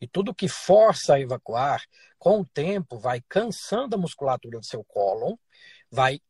E 0.00 0.06
tudo 0.06 0.34
que 0.34 0.48
força 0.48 1.14
a 1.14 1.20
evacuar, 1.20 1.82
com 2.18 2.40
o 2.40 2.44
tempo, 2.44 2.98
vai 2.98 3.22
cansando 3.28 3.96
a 3.96 3.98
musculatura 3.98 4.58
do 4.58 4.66
seu 4.66 4.84
cólon, 4.84 5.36
vai 5.90 6.20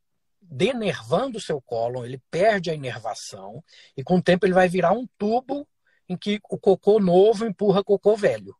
denervando 0.40 1.38
o 1.38 1.40
seu 1.40 1.60
cólon, 1.60 2.04
ele 2.04 2.22
perde 2.30 2.70
a 2.70 2.74
inervação, 2.74 3.64
e 3.96 4.04
com 4.04 4.16
o 4.16 4.22
tempo 4.22 4.44
ele 4.44 4.52
vai 4.52 4.68
virar 4.68 4.92
um 4.92 5.06
tubo 5.18 5.66
em 6.08 6.16
que 6.16 6.40
o 6.50 6.58
cocô 6.58 7.00
novo 7.00 7.46
empurra 7.46 7.82
cocô 7.82 8.16
velho. 8.16 8.54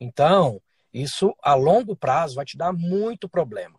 Então, 0.00 0.60
isso, 0.92 1.34
a 1.42 1.54
longo 1.54 1.94
prazo, 1.94 2.34
vai 2.34 2.44
te 2.44 2.56
dar 2.56 2.72
muito 2.72 3.28
problema. 3.28 3.78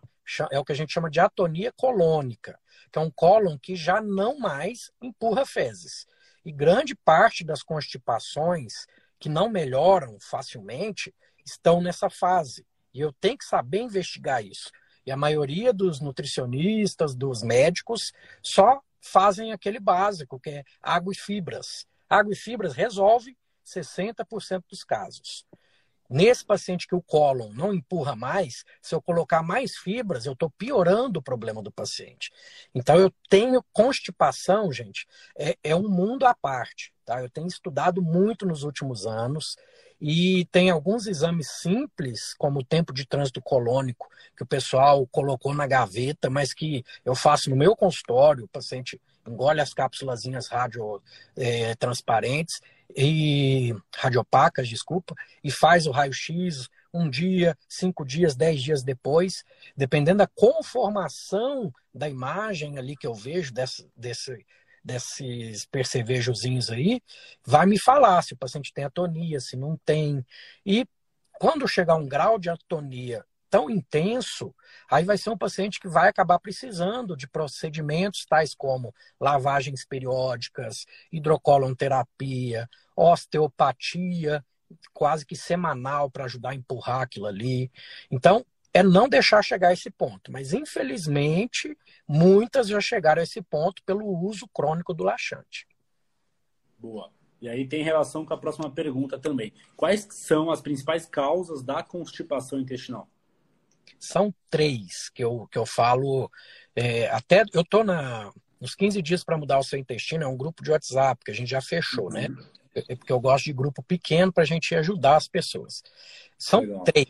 É 0.50 0.58
o 0.58 0.64
que 0.64 0.72
a 0.72 0.76
gente 0.76 0.94
chama 0.94 1.10
de 1.10 1.20
atonia 1.20 1.74
colônica, 1.74 2.58
que 2.92 2.98
é 2.98 3.02
um 3.02 3.12
cólon 3.12 3.58
que 3.58 3.76
já 3.76 4.02
não 4.02 4.40
mais 4.40 4.92
empurra 5.02 5.46
fezes. 5.46 6.08
E 6.46 6.52
grande 6.52 6.96
parte 6.96 7.44
das 7.44 7.62
constipações 7.62 8.86
que 9.20 9.30
não 9.30 9.50
melhoram 9.50 10.18
facilmente 10.20 11.14
estão 11.46 11.82
nessa 11.82 12.10
fase. 12.10 12.66
E 12.94 13.00
eu 13.00 13.14
tenho 13.14 13.38
que 13.38 13.46
saber 13.46 13.82
investigar 13.82 14.44
isso. 14.44 14.70
E 15.06 15.12
a 15.12 15.18
maioria 15.18 15.72
dos 15.72 16.00
nutricionistas, 16.00 17.16
dos 17.16 17.42
médicos, 17.42 18.12
só 18.44 18.82
fazem 19.00 19.52
aquele 19.52 19.80
básico, 19.80 20.40
que 20.40 20.50
é 20.50 20.64
água 20.82 21.14
e 21.14 21.18
fibras. 21.18 21.86
Água 22.10 22.34
e 22.34 22.36
fibras 22.36 22.74
resolve 22.74 23.38
60% 23.66 24.64
dos 24.70 24.84
casos. 24.84 25.46
Nesse 26.12 26.44
paciente 26.44 26.86
que 26.86 26.94
o 26.94 27.02
cólon 27.02 27.54
não 27.54 27.74
empurra 27.74 28.18
mais, 28.18 28.66
se 28.82 28.94
eu 28.94 29.02
colocar 29.02 29.42
mais 29.42 29.78
fibras, 29.78 30.26
eu 30.26 30.34
estou 30.34 30.50
piorando 30.50 31.20
o 31.20 31.24
problema 31.24 31.64
do 31.64 31.72
paciente. 31.72 32.30
Então, 32.76 32.98
eu 32.98 33.10
tenho 33.30 33.64
constipação, 33.72 34.70
gente, 34.74 35.08
é, 35.38 35.58
é 35.64 35.74
um 35.74 35.88
mundo 35.88 36.26
à 36.26 36.36
parte. 36.36 36.92
Tá? 37.06 37.22
Eu 37.22 37.30
tenho 37.30 37.48
estudado 37.48 38.02
muito 38.02 38.46
nos 38.46 38.64
últimos 38.64 39.08
anos 39.08 39.56
e 40.02 40.44
tem 40.52 40.70
alguns 40.70 41.08
exames 41.08 41.50
simples, 41.62 42.34
como 42.38 42.60
o 42.60 42.66
tempo 42.66 42.92
de 42.92 43.08
trânsito 43.08 43.42
colônico, 43.42 44.10
que 44.36 44.44
o 44.44 44.48
pessoal 44.48 45.08
colocou 45.08 45.54
na 45.54 45.66
gaveta, 45.66 46.30
mas 46.30 46.54
que 46.54 46.84
eu 47.06 47.16
faço 47.16 47.50
no 47.50 47.56
meu 47.56 47.74
consultório, 47.74 48.44
o 48.44 48.50
paciente 48.50 49.00
engole 49.26 49.62
as 49.62 49.74
cápsulas 49.74 50.24
rádio 50.50 51.02
é, 51.38 51.74
transparentes 51.76 52.60
e 52.96 53.76
radiopacas, 53.96 54.68
desculpa, 54.68 55.16
e 55.44 55.52
faz 55.52 55.88
o 55.88 55.92
raio-x 55.92 56.70
um 56.94 57.10
dia, 57.10 57.58
cinco 57.68 58.06
dias, 58.06 58.36
dez 58.36 58.62
dias 58.62 58.84
depois, 58.84 59.44
dependendo 59.76 60.20
da 60.20 60.28
conformação 60.28 61.74
da 61.94 62.10
imagem 62.10 62.78
ali 62.78 62.98
que 62.98 63.08
eu 63.08 63.14
vejo 63.14 63.54
desse, 63.54 63.90
desse, 63.96 64.46
desses 64.84 65.66
percevejozinhos 65.66 66.70
aí, 66.70 67.02
vai 67.46 67.66
me 67.66 67.80
falar 67.80 68.22
se 68.22 68.34
o 68.34 68.38
paciente 68.38 68.74
tem 68.74 68.84
atonia, 68.84 69.40
se 69.40 69.56
não 69.56 69.78
tem. 69.86 70.26
E 70.66 70.86
quando 71.40 71.68
chegar 71.68 71.96
um 71.96 72.08
grau 72.08 72.38
de 72.38 72.50
atonia 72.50 73.26
tão 73.52 73.70
intenso, 73.70 74.56
aí 74.90 75.04
vai 75.04 75.18
ser 75.18 75.30
um 75.30 75.38
paciente 75.38 75.80
que 75.80 75.90
vai 75.90 76.08
acabar 76.08 76.40
precisando 76.40 77.18
de 77.18 77.28
procedimentos 77.28 78.26
tais 78.26 78.56
como 78.56 78.96
lavagens 79.20 79.86
periódicas, 79.86 80.86
hidrocolonterapia, 81.12 82.68
osteopatia, 82.96 84.44
quase 84.94 85.26
que 85.26 85.36
semanal 85.36 86.10
para 86.10 86.24
ajudar 86.24 86.52
a 86.52 86.56
empurrar 86.56 87.02
aquilo 87.02 87.28
ali. 87.28 87.70
Então, 88.10 88.46
é 88.74 88.82
não 88.82 89.10
deixar 89.10 89.44
chegar 89.44 89.68
a 89.68 89.74
esse 89.74 89.92
ponto. 89.92 90.32
Mas, 90.32 90.54
infelizmente, 90.54 91.78
muitas 92.08 92.70
já 92.70 92.80
chegaram 92.80 93.20
a 93.20 93.24
esse 93.24 93.42
ponto 93.42 93.84
pelo 93.84 94.08
uso 94.08 94.48
crônico 94.48 94.94
do 94.94 95.04
laxante. 95.04 95.68
Boa. 96.80 97.12
E 97.42 97.50
aí 97.50 97.68
tem 97.68 97.84
relação 97.84 98.26
com 98.26 98.34
a 98.34 98.38
próxima 98.38 98.72
pergunta 98.72 99.20
também. 99.20 99.52
Quais 99.76 100.08
são 100.12 100.50
as 100.50 100.62
principais 100.62 101.06
causas 101.06 101.62
da 101.62 101.84
constipação 101.84 102.60
intestinal? 102.60 103.10
São 104.00 104.34
três 104.50 105.10
que 105.10 105.24
eu, 105.24 105.48
que 105.52 105.58
eu 105.58 105.66
falo. 105.66 106.30
É, 106.76 107.10
até 107.10 107.44
eu 107.54 107.62
estou 107.62 107.84
nos 108.60 108.76
15 108.76 109.02
dias 109.02 109.24
para 109.24 109.38
mudar 109.38 109.60
o 109.60 109.64
seu 109.64 109.80
intestino, 109.80 110.24
é 110.24 110.28
um 110.28 110.38
grupo 110.38 110.64
de 110.64 110.72
WhatsApp 110.72 111.24
que 111.26 111.32
a 111.32 111.34
gente 111.34 111.50
já 111.50 111.62
fechou, 111.62 112.10
né? 112.10 112.28
uhum. 112.28 112.36
né? 112.36 112.46
É 112.74 112.96
porque 112.96 113.12
eu 113.12 113.20
gosto 113.20 113.46
de 113.46 113.54
grupo 113.54 113.84
pequeno 113.84 114.32
para 114.32 114.44
a 114.44 114.46
gente 114.46 114.74
ajudar 114.76 115.18
as 115.18 115.28
pessoas. 115.28 115.84
São 116.38 116.62
Legal. 116.62 116.84
três. 116.84 117.08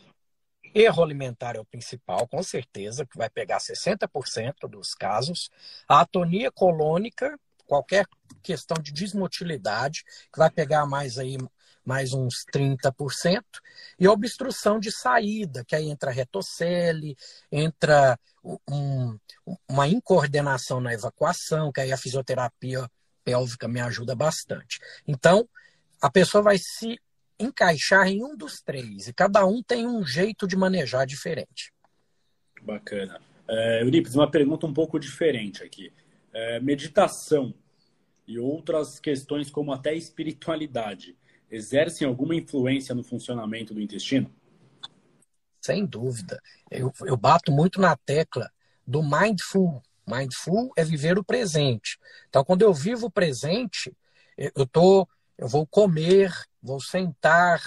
Erro 0.74 1.02
alimentar 1.02 1.54
é 1.54 1.60
o 1.60 1.64
principal, 1.64 2.26
com 2.26 2.42
certeza, 2.42 3.04
que 3.04 3.18
vai 3.18 3.28
pegar 3.28 3.58
60% 3.58 4.68
dos 4.68 4.94
casos. 4.94 5.50
A 5.86 6.00
atonia 6.00 6.50
colônica, 6.50 7.38
qualquer 7.66 8.06
questão 8.42 8.76
de 8.82 8.90
desmotilidade, 8.90 10.02
que 10.32 10.38
vai 10.38 10.50
pegar 10.50 10.86
mais 10.86 11.18
aí 11.18 11.36
mais 11.84 12.12
uns 12.12 12.44
30%, 12.52 13.42
e 13.98 14.08
obstrução 14.08 14.78
de 14.78 14.90
saída, 14.90 15.64
que 15.64 15.74
aí 15.74 15.88
entra 15.88 16.10
retocele, 16.10 17.16
entra 17.50 18.18
um, 18.68 19.18
uma 19.68 19.88
incoordenação 19.88 20.80
na 20.80 20.94
evacuação, 20.94 21.72
que 21.72 21.80
aí 21.80 21.92
a 21.92 21.96
fisioterapia 21.96 22.88
pélvica 23.24 23.68
me 23.68 23.80
ajuda 23.80 24.14
bastante. 24.14 24.78
Então, 25.06 25.48
a 26.00 26.10
pessoa 26.10 26.42
vai 26.42 26.58
se 26.58 27.00
encaixar 27.38 28.06
em 28.08 28.22
um 28.24 28.36
dos 28.36 28.60
três, 28.62 29.08
e 29.08 29.12
cada 29.12 29.44
um 29.46 29.62
tem 29.62 29.86
um 29.86 30.04
jeito 30.04 30.46
de 30.46 30.56
manejar 30.56 31.06
diferente. 31.06 31.72
Bacana. 32.62 33.20
É, 33.48 33.82
Eurípides, 33.82 34.14
uma 34.14 34.30
pergunta 34.30 34.66
um 34.66 34.72
pouco 34.72 34.98
diferente 34.98 35.64
aqui. 35.64 35.92
É, 36.32 36.60
meditação 36.60 37.52
e 38.26 38.38
outras 38.38 39.00
questões 39.00 39.50
como 39.50 39.72
até 39.72 39.94
espiritualidade 39.94 41.16
exercem 41.52 42.08
alguma 42.08 42.34
influência 42.34 42.94
no 42.94 43.04
funcionamento 43.04 43.74
do 43.74 43.80
intestino? 43.80 44.32
Sem 45.60 45.84
dúvida. 45.84 46.40
Eu, 46.70 46.92
eu 47.04 47.16
bato 47.16 47.52
muito 47.52 47.80
na 47.80 47.94
tecla 47.94 48.50
do 48.86 49.02
mindful. 49.02 49.82
Mindful 50.06 50.72
é 50.76 50.82
viver 50.82 51.18
o 51.18 51.24
presente. 51.24 51.98
Então, 52.28 52.42
quando 52.42 52.62
eu 52.62 52.72
vivo 52.72 53.06
o 53.06 53.10
presente, 53.10 53.94
eu 54.36 54.66
tô, 54.66 55.06
eu 55.38 55.46
vou 55.46 55.66
comer, 55.66 56.32
vou 56.60 56.80
sentar, 56.80 57.60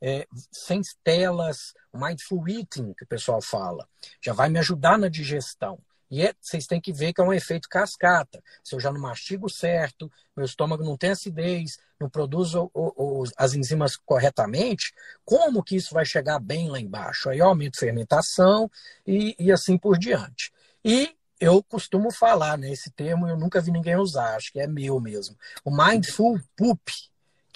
é, 0.00 0.26
sem 0.50 0.80
telas, 1.04 1.74
mindful 1.94 2.48
eating, 2.48 2.92
que 2.94 3.04
o 3.04 3.08
pessoal 3.08 3.40
fala. 3.40 3.86
Já 4.20 4.32
vai 4.32 4.48
me 4.48 4.58
ajudar 4.58 4.98
na 4.98 5.08
digestão. 5.08 5.78
E 6.10 6.22
é, 6.22 6.34
vocês 6.40 6.66
têm 6.66 6.80
que 6.80 6.92
ver 6.92 7.12
que 7.12 7.20
é 7.20 7.24
um 7.24 7.32
efeito 7.32 7.68
cascata. 7.68 8.42
Se 8.62 8.74
eu 8.74 8.80
já 8.80 8.92
não 8.92 9.00
mastigo 9.00 9.48
certo, 9.48 10.10
meu 10.36 10.46
estômago 10.46 10.84
não 10.84 10.96
tem 10.96 11.10
acidez, 11.10 11.78
não 11.98 12.08
produz 12.08 12.54
o, 12.54 12.70
o, 12.74 13.24
as 13.36 13.54
enzimas 13.54 13.96
corretamente, 13.96 14.92
como 15.24 15.62
que 15.62 15.76
isso 15.76 15.94
vai 15.94 16.04
chegar 16.04 16.38
bem 16.38 16.68
lá 16.68 16.78
embaixo? 16.78 17.28
Aí 17.28 17.40
aumento 17.40 17.78
fermentação 17.78 18.70
e, 19.06 19.34
e 19.38 19.50
assim 19.50 19.76
por 19.76 19.98
diante. 19.98 20.52
E 20.84 21.16
eu 21.40 21.62
costumo 21.62 22.10
falar, 22.10 22.56
né, 22.56 22.70
esse 22.70 22.90
termo 22.90 23.28
eu 23.28 23.36
nunca 23.36 23.60
vi 23.60 23.70
ninguém 23.70 23.96
usar, 23.96 24.36
acho 24.36 24.52
que 24.52 24.60
é 24.60 24.66
meu 24.66 25.00
mesmo. 25.00 25.36
O 25.64 25.70
mindful 25.70 26.40
poop, 26.56 26.92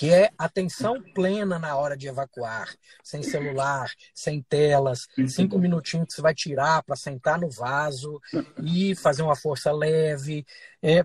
que 0.01 0.09
é 0.09 0.31
atenção 0.39 0.95
plena 1.13 1.59
na 1.59 1.77
hora 1.77 1.95
de 1.95 2.09
evacuar, 2.09 2.75
sem 3.05 3.23
celular, 3.23 3.93
sem 4.15 4.41
telas, 4.41 5.07
cinco 5.29 5.59
minutinhos 5.59 6.07
que 6.07 6.15
você 6.15 6.23
vai 6.23 6.35
tirar 6.35 6.83
para 6.83 6.97
sentar 6.97 7.39
no 7.39 7.51
vaso 7.51 8.19
e 8.65 8.97
fazer 8.97 9.21
uma 9.21 9.37
força 9.37 9.71
leve. 9.71 10.47
É, 10.83 11.05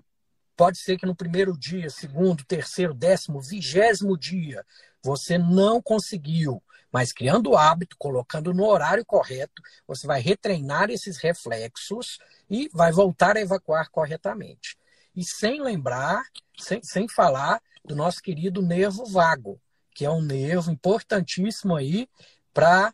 pode 0.56 0.78
ser 0.78 0.96
que 0.96 1.04
no 1.04 1.14
primeiro 1.14 1.54
dia, 1.58 1.90
segundo, 1.90 2.42
terceiro, 2.46 2.94
décimo, 2.94 3.38
vigésimo 3.38 4.16
dia, 4.16 4.64
você 5.04 5.36
não 5.36 5.82
conseguiu, 5.82 6.62
mas 6.90 7.12
criando 7.12 7.50
o 7.50 7.56
hábito, 7.58 7.96
colocando 7.98 8.54
no 8.54 8.64
horário 8.64 9.04
correto, 9.04 9.60
você 9.86 10.06
vai 10.06 10.22
retreinar 10.22 10.88
esses 10.88 11.18
reflexos 11.18 12.18
e 12.48 12.70
vai 12.72 12.92
voltar 12.92 13.36
a 13.36 13.42
evacuar 13.42 13.90
corretamente. 13.90 14.74
E 15.14 15.22
sem 15.22 15.60
lembrar, 15.60 16.22
sem, 16.58 16.82
sem 16.82 17.06
falar 17.06 17.60
do 17.86 17.94
nosso 17.94 18.20
querido 18.20 18.60
nervo 18.60 19.06
vago, 19.06 19.60
que 19.94 20.04
é 20.04 20.10
um 20.10 20.20
nervo 20.20 20.70
importantíssimo 20.70 21.76
aí 21.76 22.08
para 22.52 22.92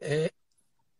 é, 0.00 0.30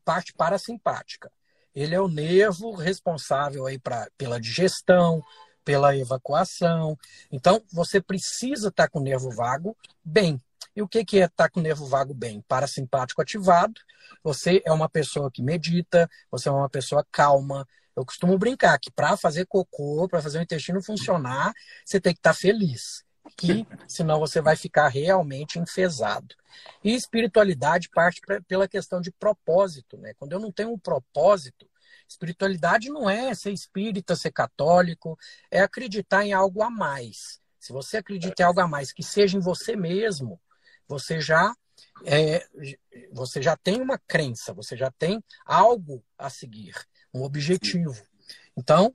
parte 0.05 0.33
parasimpática. 0.33 1.31
Ele 1.75 1.95
é 1.95 2.01
o 2.01 2.09
nervo 2.09 2.73
responsável 2.75 3.67
aí 3.67 3.79
pra, 3.79 4.09
pela 4.17 4.41
digestão, 4.41 5.23
pela 5.65 5.97
evacuação. 5.97 6.97
Então, 7.31 7.63
você 7.73 8.01
precisa 8.01 8.69
estar 8.69 8.85
tá 8.85 8.89
com 8.89 9.01
o 9.01 9.03
nervo 9.03 9.31
vago 9.31 9.77
bem. 10.03 10.41
E 10.75 10.83
o 10.83 10.89
que, 10.89 11.05
que 11.05 11.19
é 11.19 11.25
estar 11.25 11.45
tá 11.45 11.51
com 11.51 11.61
o 11.61 11.63
nervo 11.63 11.87
vago 11.87 12.15
bem? 12.15 12.43
Parasimpático 12.49 13.21
ativado. 13.21 13.75
Você 14.23 14.63
é 14.65 14.73
uma 14.73 14.89
pessoa 14.89 15.31
que 15.31 15.43
medita, 15.43 16.09
você 16.31 16.49
é 16.49 16.53
uma 16.53 16.69
pessoa 16.69 17.07
calma. 17.13 17.67
Eu 17.95 18.05
costumo 18.05 18.39
brincar 18.39 18.79
que 18.79 18.91
para 18.91 19.17
fazer 19.17 19.47
cocô, 19.47 20.09
para 20.09 20.23
fazer 20.23 20.39
o 20.39 20.43
intestino 20.43 20.83
funcionar, 20.83 21.53
você 21.85 22.01
tem 22.01 22.13
que 22.13 22.19
estar 22.19 22.33
tá 22.33 22.39
feliz 22.39 23.04
que 23.37 23.67
senão 23.89 24.19
você 24.21 24.41
vai 24.41 24.57
ficar 24.57 24.89
realmente 24.89 25.59
enfesado. 25.59 26.35
E 26.83 26.95
espiritualidade 26.95 27.89
parte 27.89 28.21
pra, 28.21 28.41
pela 28.43 28.69
questão 28.69 29.01
de 29.01 29.11
propósito, 29.11 29.97
né? 29.97 30.15
Quando 30.15 30.33
eu 30.33 30.41
não 30.41 30.53
tenho 30.53 30.73
um 30.73 30.79
propósito, 30.79 31.69
espiritualidade 32.09 32.91
não 32.91 33.09
é 33.09 33.35
ser 33.35 33.53
espírita, 33.53 34.17
ser 34.17 34.33
católico, 34.33 35.19
é 35.51 35.61
acreditar 35.61 36.25
em 36.25 36.33
algo 36.33 36.63
a 36.63 36.71
mais. 36.71 37.41
Se 37.59 37.73
você 37.73 37.97
acredita 37.97 38.43
em 38.43 38.45
algo 38.45 38.61
a 38.61 38.69
mais 38.69 38.93
que 38.93 39.03
seja 39.03 39.37
em 39.37 39.41
você 39.41 39.75
mesmo, 39.75 40.41
você 40.87 41.21
já 41.21 41.55
é, 42.05 42.47
você 43.13 43.43
já 43.43 43.57
tem 43.57 43.81
uma 43.81 43.99
crença, 43.99 44.53
você 44.53 44.77
já 44.77 44.91
tem 44.91 45.23
algo 45.45 46.05
a 46.19 46.29
seguir, 46.29 46.75
um 47.13 47.23
objetivo. 47.23 48.01
Então, 48.57 48.93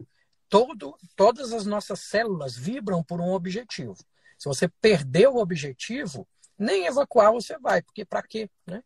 todo, 0.48 0.98
todas 1.16 1.52
as 1.52 1.66
nossas 1.66 2.02
células 2.02 2.56
vibram 2.58 3.04
por 3.04 3.20
um 3.20 3.32
objetivo. 3.32 3.98
Se 4.40 4.48
você 4.48 4.70
perdeu 4.82 5.36
o 5.36 5.42
objetivo, 5.42 6.26
nem 6.58 6.86
evacuar 6.86 7.32
você 7.32 7.60
vai, 7.60 7.82
porque 7.82 8.06
para 8.06 8.24
quê? 8.24 8.50
Né? 8.66 8.82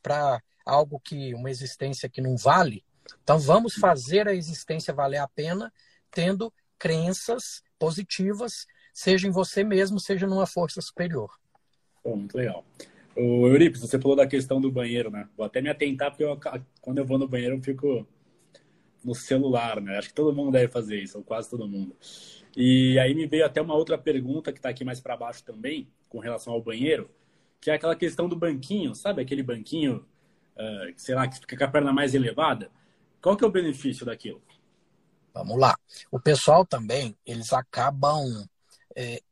Para 0.00 0.40
algo 0.64 1.00
que, 1.00 1.34
uma 1.34 1.50
existência 1.50 2.08
que 2.08 2.20
não 2.20 2.36
vale. 2.36 2.84
Então 3.24 3.40
vamos 3.40 3.74
fazer 3.74 4.28
a 4.28 4.34
existência 4.34 4.94
valer 4.94 5.18
a 5.18 5.26
pena, 5.26 5.72
tendo 6.12 6.52
crenças 6.78 7.60
positivas, 7.76 8.64
seja 8.94 9.26
em 9.26 9.32
você 9.32 9.64
mesmo, 9.64 9.98
seja 9.98 10.28
numa 10.28 10.46
força 10.46 10.80
superior. 10.80 11.36
Bom, 12.04 12.16
muito 12.16 12.36
legal. 12.36 12.64
O 13.16 13.42
você 13.78 13.98
falou 13.98 14.16
da 14.16 14.26
questão 14.26 14.60
do 14.60 14.70
banheiro, 14.70 15.10
né? 15.10 15.28
Vou 15.36 15.44
até 15.44 15.60
me 15.60 15.68
atentar, 15.68 16.10
porque 16.10 16.24
eu, 16.24 16.38
quando 16.80 16.98
eu 16.98 17.04
vou 17.04 17.18
no 17.18 17.28
banheiro 17.28 17.56
eu 17.56 17.62
fico 17.62 18.06
no 19.04 19.14
celular, 19.14 19.80
né? 19.80 19.98
Acho 19.98 20.08
que 20.08 20.14
todo 20.14 20.34
mundo 20.34 20.52
deve 20.52 20.72
fazer 20.72 21.00
isso, 21.00 21.18
ou 21.18 21.24
quase 21.24 21.50
todo 21.50 21.68
mundo. 21.68 21.94
E 22.56 22.98
aí 22.98 23.14
me 23.14 23.26
veio 23.26 23.46
até 23.46 23.60
uma 23.60 23.74
outra 23.74 23.96
pergunta 23.96 24.52
que 24.52 24.58
está 24.58 24.68
aqui 24.68 24.84
mais 24.84 25.00
para 25.00 25.16
baixo 25.16 25.42
também, 25.44 25.90
com 26.08 26.18
relação 26.18 26.52
ao 26.52 26.62
banheiro, 26.62 27.10
que 27.60 27.70
é 27.70 27.74
aquela 27.74 27.96
questão 27.96 28.28
do 28.28 28.36
banquinho, 28.36 28.94
sabe 28.94 29.22
aquele 29.22 29.42
banquinho, 29.42 30.06
uh, 30.56 30.92
sei 30.96 31.14
lá, 31.14 31.26
que 31.26 31.38
fica 31.38 31.56
com 31.56 31.64
a 31.64 31.68
perna 31.68 31.92
mais 31.92 32.14
elevada? 32.14 32.70
Qual 33.20 33.36
que 33.36 33.44
é 33.44 33.46
o 33.46 33.50
benefício 33.50 34.04
daquilo? 34.04 34.42
Vamos 35.32 35.58
lá. 35.58 35.74
O 36.10 36.20
pessoal 36.20 36.66
também, 36.66 37.16
eles 37.24 37.52
acabam 37.52 38.20
é, 38.94 39.22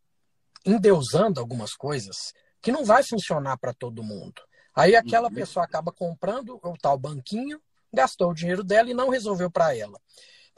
endeusando 0.64 1.40
algumas 1.40 1.74
coisas 1.74 2.32
que 2.62 2.72
não 2.72 2.84
vai 2.84 3.02
funcionar 3.02 3.58
para 3.58 3.74
todo 3.74 4.02
mundo. 4.02 4.40
Aí 4.74 4.94
aquela 4.94 5.28
uhum. 5.28 5.34
pessoa 5.34 5.64
acaba 5.64 5.92
comprando 5.92 6.58
o 6.62 6.76
tal 6.80 6.96
banquinho, 6.96 7.60
gastou 7.92 8.30
o 8.30 8.34
dinheiro 8.34 8.62
dela 8.62 8.90
e 8.90 8.94
não 8.94 9.08
resolveu 9.08 9.50
para 9.50 9.76
ela. 9.76 10.00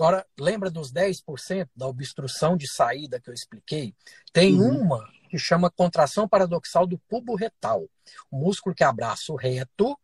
Agora, 0.03 0.27
lembra 0.37 0.69
dos 0.69 0.93
10% 0.93 1.69
da 1.77 1.87
obstrução 1.87 2.57
de 2.57 2.69
saída 2.69 3.21
que 3.21 3.31
eu 3.31 3.35
expliquei? 3.35 3.95
Tem 4.33 4.61
uhum. 4.61 4.81
uma 4.81 5.09
que 5.31 5.39
chama 5.39 5.71
contração 5.71 6.29
paradoxal 6.29 6.89
do 6.89 6.99
pubo 6.99 7.37
retal, 7.37 7.89
o 8.29 8.37
músculo 8.37 8.75
que 8.75 8.83
abraça 8.83 9.33
o 9.33 9.37
reto, 9.37 9.97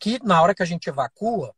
que 0.00 0.18
na 0.24 0.42
hora 0.42 0.52
que 0.52 0.64
a 0.64 0.66
gente 0.66 0.88
evacua, 0.88 1.54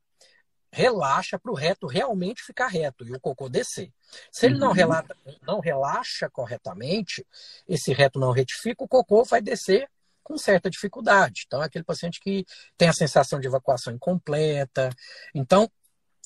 relaxa 0.70 1.38
para 1.38 1.50
o 1.50 1.54
reto 1.54 1.86
realmente 1.86 2.42
ficar 2.42 2.66
reto 2.66 3.08
e 3.08 3.12
o 3.12 3.18
cocô 3.18 3.48
descer. 3.48 3.90
Se 4.30 4.44
ele 4.44 4.58
não, 4.58 4.68
uhum. 4.68 4.74
relata, 4.74 5.16
não 5.40 5.58
relaxa 5.58 6.28
corretamente, 6.28 7.26
esse 7.66 7.94
reto 7.94 8.20
não 8.20 8.32
retifica, 8.32 8.84
o 8.84 8.88
cocô 8.88 9.24
vai 9.24 9.40
descer 9.40 9.88
com 10.22 10.36
certa 10.36 10.68
dificuldade. 10.68 11.44
Então, 11.46 11.62
é 11.62 11.64
aquele 11.64 11.84
paciente 11.84 12.20
que 12.20 12.44
tem 12.76 12.86
a 12.90 12.92
sensação 12.92 13.40
de 13.40 13.46
evacuação 13.46 13.94
incompleta. 13.94 14.90
Então, 15.34 15.70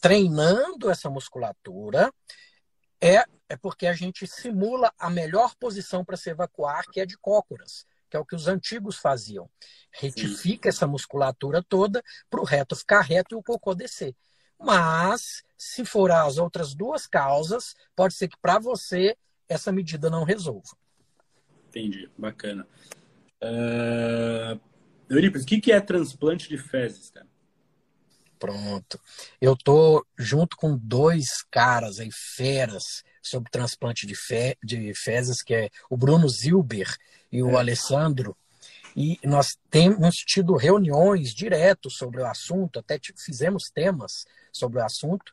treinando 0.02 0.90
essa 0.90 1.08
musculatura, 1.08 2.12
é, 3.00 3.24
é 3.48 3.56
porque 3.56 3.86
a 3.86 3.92
gente 3.92 4.26
simula 4.26 4.92
a 4.98 5.08
melhor 5.08 5.54
posição 5.54 6.04
para 6.04 6.16
se 6.16 6.28
evacuar, 6.28 6.84
que 6.90 7.00
é 7.00 7.06
de 7.06 7.16
cócoras, 7.16 7.86
que 8.10 8.16
é 8.16 8.20
o 8.20 8.24
que 8.24 8.34
os 8.34 8.48
antigos 8.48 8.96
faziam. 8.96 9.48
Retifica 9.92 10.70
Sim. 10.70 10.76
essa 10.76 10.86
musculatura 10.88 11.62
toda 11.62 12.02
para 12.28 12.40
o 12.40 12.44
reto 12.44 12.74
ficar 12.74 13.02
reto 13.02 13.36
e 13.36 13.38
o 13.38 13.42
cocô 13.42 13.76
descer. 13.76 14.12
Mas, 14.58 15.44
se 15.56 15.84
for 15.84 16.10
as 16.10 16.36
outras 16.36 16.74
duas 16.74 17.06
causas, 17.06 17.76
pode 17.94 18.14
ser 18.14 18.26
que 18.26 18.36
para 18.42 18.58
você 18.58 19.16
essa 19.48 19.70
medida 19.70 20.10
não 20.10 20.24
resolva. 20.24 20.76
Entendi, 21.68 22.10
bacana. 22.18 22.66
Uh... 23.40 24.60
Euripides, 25.08 25.44
o 25.44 25.46
que 25.46 25.70
é 25.70 25.80
transplante 25.80 26.48
de 26.48 26.56
fezes, 26.56 27.10
cara? 27.10 27.26
Pronto. 28.42 29.00
Eu 29.40 29.57
tô 29.57 30.05
junto 30.18 30.57
com 30.57 30.76
dois 30.76 31.26
caras 31.48 32.00
aí, 32.00 32.11
feras, 32.11 32.83
sobre 33.22 33.48
transplante 33.52 34.05
de, 34.05 34.16
fe 34.16 34.59
de 34.61 34.92
fezes, 34.96 35.44
que 35.44 35.55
é 35.55 35.70
o 35.88 35.96
Bruno 35.96 36.28
Zilber 36.28 36.92
e 37.31 37.40
o 37.40 37.50
é. 37.50 37.57
Alessandro. 37.57 38.37
E 38.96 39.16
nós 39.22 39.46
temos 39.70 40.16
tido 40.16 40.57
reuniões 40.57 41.33
direto 41.33 41.88
sobre 41.88 42.20
o 42.20 42.26
assunto, 42.26 42.81
até 42.81 42.98
fizemos 43.24 43.70
temas 43.72 44.24
sobre 44.52 44.81
o 44.81 44.85
assunto, 44.85 45.33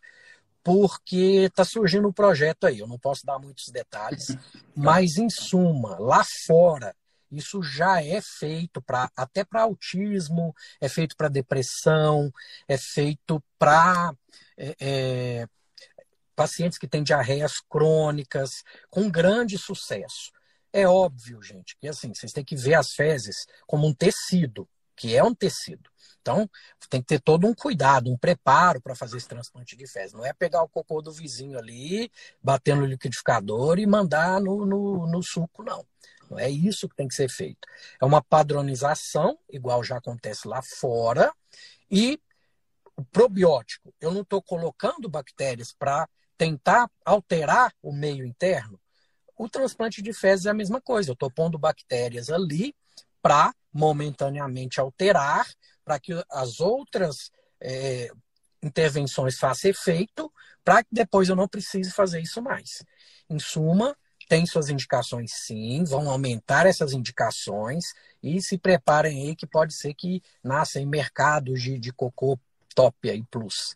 porque 0.64 1.48
está 1.48 1.66
surgindo 1.66 2.08
um 2.08 2.14
projeto 2.14 2.68
aí. 2.68 2.78
Eu 2.78 2.88
não 2.88 3.00
posso 3.00 3.26
dar 3.26 3.40
muitos 3.40 3.70
detalhes, 3.70 4.38
mas 4.78 5.18
em 5.18 5.32
suma, 5.32 5.98
lá 5.98 6.24
fora 6.46 6.96
Isso 7.32 7.62
já 7.62 8.04
é 8.04 8.20
feito 8.22 8.82
para 8.82 9.10
até 9.16 9.44
para 9.44 9.64
autismo, 9.64 10.56
é 10.82 10.90
feito 10.90 11.16
para 11.16 11.30
depressão, 11.30 12.32
é 12.68 12.78
feito 12.78 13.44
para 13.58 14.14
é, 14.58 14.76
é, 14.80 15.48
pacientes 16.36 16.78
que 16.78 16.88
têm 16.88 17.04
diarreias 17.04 17.60
crônicas, 17.70 18.64
com 18.90 19.10
grande 19.10 19.58
sucesso. 19.58 20.32
É 20.72 20.88
óbvio, 20.88 21.42
gente, 21.42 21.76
que 21.78 21.88
assim, 21.88 22.14
vocês 22.14 22.32
têm 22.32 22.44
que 22.46 22.56
ver 22.56 22.76
as 22.76 22.94
fezes 22.94 23.36
como 23.68 23.88
um 23.88 23.94
tecido, 23.94 24.68
que 24.96 25.16
é 25.16 25.24
um 25.24 25.34
tecido. 25.34 25.90
Então, 26.22 26.50
tem 26.90 27.02
que 27.02 27.08
ter 27.08 27.20
todo 27.20 27.48
um 27.48 27.54
cuidado, 27.54 28.12
um 28.12 28.18
preparo 28.18 28.82
para 28.82 28.96
fazer 28.96 29.18
esse 29.18 29.28
transplante 29.28 29.76
de 29.76 29.88
fezes. 29.88 30.14
Não 30.14 30.26
é 30.26 30.34
pegar 30.34 30.62
o 30.62 30.70
cocô 30.70 31.02
do 31.02 31.12
vizinho 31.12 31.58
ali, 31.58 32.12
bater 32.42 32.76
no 32.76 32.86
liquidificador 32.86 33.80
e 33.80 33.86
mandar 33.86 34.40
no, 34.40 34.66
no, 34.66 35.08
no 35.08 35.24
suco, 35.24 35.64
não. 35.64 35.86
É 36.38 36.50
isso 36.50 36.88
que 36.90 36.96
tem 36.96 37.08
que 37.08 37.16
ser 37.16 37.30
feito. 37.30 37.68
É 38.02 38.06
uma 38.06 38.22
padronização, 38.22 39.38
igual 39.50 39.84
já 39.84 39.98
acontece 39.98 40.48
lá 40.48 40.62
fora, 40.62 41.34
e 41.90 42.22
o 42.96 43.06
probiótico, 43.06 43.94
eu 44.02 44.12
não 44.12 44.22
estou 44.22 44.42
colocando 44.42 45.10
bactérias 45.10 45.72
para 45.72 46.08
tentar 46.38 46.90
alterar 47.06 47.74
o 47.82 47.94
meio 47.94 48.26
interno. 48.26 48.80
O 49.38 49.48
transplante 49.48 50.02
de 50.02 50.12
fezes 50.12 50.46
é 50.46 50.50
a 50.50 50.54
mesma 50.54 50.82
coisa. 50.82 51.12
Eu 51.12 51.14
estou 51.14 51.32
pondo 51.32 51.58
bactérias 51.58 52.30
ali 52.30 52.76
para 53.22 53.54
momentaneamente 53.72 54.80
alterar, 54.80 55.48
para 55.84 56.00
que 56.00 56.14
as 56.30 56.60
outras 56.60 57.32
é, 57.62 58.10
intervenções 58.62 59.38
façam 59.38 59.70
efeito, 59.70 60.32
para 60.64 60.84
que 60.84 60.90
depois 60.92 61.30
eu 61.30 61.36
não 61.36 61.48
precise 61.48 61.92
fazer 61.92 62.20
isso 62.22 62.42
mais. 62.42 62.84
Em 63.30 63.40
suma, 63.40 63.96
tem 64.30 64.46
suas 64.46 64.70
indicações 64.70 65.32
sim, 65.34 65.84
vão 65.84 66.08
aumentar 66.08 66.68
essas 66.68 66.94
indicações 66.94 67.84
e 68.22 68.40
se 68.40 68.60
preparem 68.60 69.24
aí 69.24 69.36
que 69.36 69.48
pode 69.48 69.74
ser 69.74 69.96
que 69.96 70.22
nasçam 70.44 70.86
mercados 70.86 71.60
de, 71.60 71.80
de 71.80 71.92
cocô 71.92 72.40
top 72.76 73.10
aí 73.10 73.24
plus. 73.24 73.76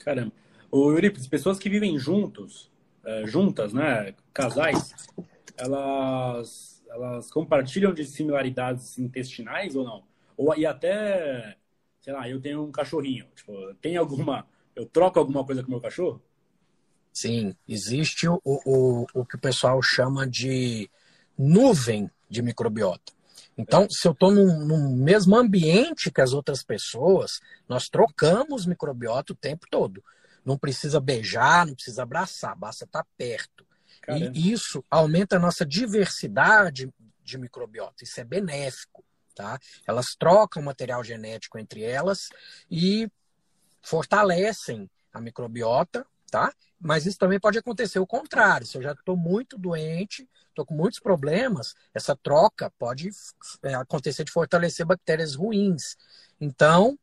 Caramba. 0.00 0.32
O 0.70 0.90
Euripides, 0.90 1.28
pessoas 1.28 1.58
que 1.58 1.68
vivem 1.68 1.98
juntos, 1.98 2.70
é, 3.04 3.26
juntas, 3.26 3.74
né, 3.74 4.14
casais, 4.32 4.94
elas, 5.54 6.82
elas 6.88 7.30
compartilham 7.30 7.92
de 7.92 8.06
similaridades 8.06 8.98
intestinais 8.98 9.76
ou 9.76 9.84
não? 9.84 10.04
Ou, 10.34 10.56
e 10.56 10.64
até, 10.64 11.56
sei 12.00 12.14
lá, 12.14 12.26
eu 12.26 12.40
tenho 12.40 12.64
um 12.64 12.72
cachorrinho, 12.72 13.26
tipo, 13.34 13.52
tem 13.82 13.98
alguma, 13.98 14.46
eu 14.74 14.86
troco 14.86 15.18
alguma 15.18 15.44
coisa 15.44 15.62
com 15.62 15.70
meu 15.70 15.80
cachorro? 15.80 16.22
Sim, 17.16 17.56
existe 17.66 18.28
o, 18.28 18.38
o, 18.44 19.06
o 19.14 19.24
que 19.24 19.36
o 19.36 19.40
pessoal 19.40 19.80
chama 19.80 20.28
de 20.28 20.90
nuvem 21.38 22.10
de 22.28 22.42
microbiota. 22.42 23.10
Então, 23.56 23.84
é. 23.84 23.88
se 23.88 24.06
eu 24.06 24.12
estou 24.12 24.30
no 24.30 24.94
mesmo 24.94 25.34
ambiente 25.34 26.10
que 26.10 26.20
as 26.20 26.34
outras 26.34 26.62
pessoas, 26.62 27.40
nós 27.66 27.84
trocamos 27.84 28.66
microbiota 28.66 29.32
o 29.32 29.36
tempo 29.36 29.66
todo. 29.70 30.04
Não 30.44 30.58
precisa 30.58 31.00
beijar, 31.00 31.64
não 31.66 31.74
precisa 31.74 32.02
abraçar, 32.02 32.54
basta 32.54 32.84
estar 32.84 33.02
tá 33.02 33.08
perto. 33.16 33.66
Caramba. 34.02 34.32
E 34.34 34.52
isso 34.52 34.84
aumenta 34.90 35.36
a 35.36 35.40
nossa 35.40 35.64
diversidade 35.64 36.92
de 37.24 37.38
microbiota. 37.38 38.04
Isso 38.04 38.20
é 38.20 38.24
benéfico. 38.24 39.02
Tá? 39.34 39.58
Elas 39.86 40.14
trocam 40.18 40.62
material 40.62 41.02
genético 41.02 41.58
entre 41.58 41.82
elas 41.82 42.28
e 42.70 43.10
fortalecem 43.80 44.90
a 45.14 45.18
microbiota, 45.18 46.06
tá? 46.30 46.52
Mas 46.80 47.06
isso 47.06 47.18
também 47.18 47.40
pode 47.40 47.58
acontecer 47.58 47.98
o 47.98 48.06
contrário. 48.06 48.66
Se 48.66 48.76
eu 48.76 48.82
já 48.82 48.92
estou 48.92 49.16
muito 49.16 49.56
doente, 49.58 50.28
estou 50.48 50.64
com 50.64 50.74
muitos 50.74 51.00
problemas, 51.00 51.74
essa 51.94 52.16
troca 52.16 52.70
pode 52.78 53.10
é, 53.62 53.74
acontecer 53.74 54.24
de 54.24 54.32
fortalecer 54.32 54.86
bactérias 54.86 55.34
ruins. 55.34 55.96
Então, 56.40 56.98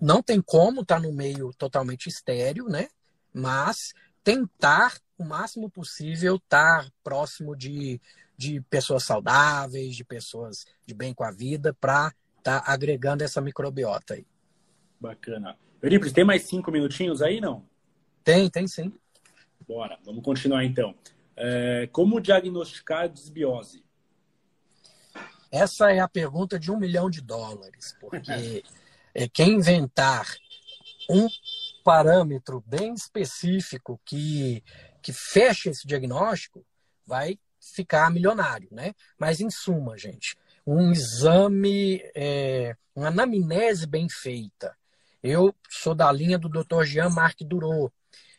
não 0.00 0.22
tem 0.22 0.40
como 0.40 0.82
estar 0.82 0.96
tá 0.96 1.00
no 1.00 1.12
meio 1.12 1.52
totalmente 1.54 2.08
estéreo, 2.08 2.68
né? 2.68 2.88
Mas 3.32 3.92
tentar 4.22 4.98
o 5.18 5.24
máximo 5.24 5.70
possível 5.70 6.36
estar 6.36 6.90
próximo 7.02 7.56
de, 7.56 8.00
de 8.36 8.60
pessoas 8.62 9.04
saudáveis, 9.04 9.96
de 9.96 10.04
pessoas 10.04 10.66
de 10.84 10.94
bem 10.94 11.14
com 11.14 11.24
a 11.24 11.30
vida, 11.30 11.74
para 11.74 12.12
estar 12.38 12.60
tá 12.60 12.72
agregando 12.72 13.24
essa 13.24 13.40
microbiota 13.40 14.14
aí. 14.14 14.26
Bacana. 15.00 15.56
Eurípides, 15.82 16.12
tem 16.12 16.24
mais 16.24 16.42
cinco 16.42 16.70
minutinhos 16.70 17.22
aí, 17.22 17.40
não? 17.40 17.64
Tem, 18.26 18.50
tem 18.50 18.66
sim. 18.66 18.92
Bora, 19.68 20.00
vamos 20.04 20.24
continuar 20.24 20.64
então. 20.64 20.96
É, 21.36 21.88
como 21.92 22.20
diagnosticar 22.20 23.08
desbiose? 23.08 23.84
Essa 25.48 25.92
é 25.92 26.00
a 26.00 26.08
pergunta 26.08 26.58
de 26.58 26.72
um 26.72 26.76
milhão 26.76 27.08
de 27.08 27.20
dólares, 27.20 27.96
porque 28.00 28.64
é, 29.14 29.28
quem 29.28 29.52
inventar 29.52 30.26
um 31.08 31.28
parâmetro 31.84 32.64
bem 32.66 32.94
específico 32.94 34.00
que, 34.04 34.60
que 35.00 35.12
feche 35.12 35.68
esse 35.68 35.86
diagnóstico 35.86 36.66
vai 37.06 37.38
ficar 37.60 38.10
milionário, 38.10 38.66
né? 38.72 38.92
Mas 39.16 39.40
em 39.40 39.50
suma, 39.50 39.96
gente, 39.96 40.36
um 40.66 40.90
exame, 40.90 42.02
é, 42.12 42.74
uma 42.92 43.06
anamnese 43.06 43.86
bem 43.86 44.08
feita. 44.08 44.76
Eu 45.22 45.54
sou 45.70 45.94
da 45.94 46.10
linha 46.10 46.36
do 46.36 46.48
Dr. 46.48 46.82
Jean-Marc 46.82 47.44
Durot, 47.44 47.92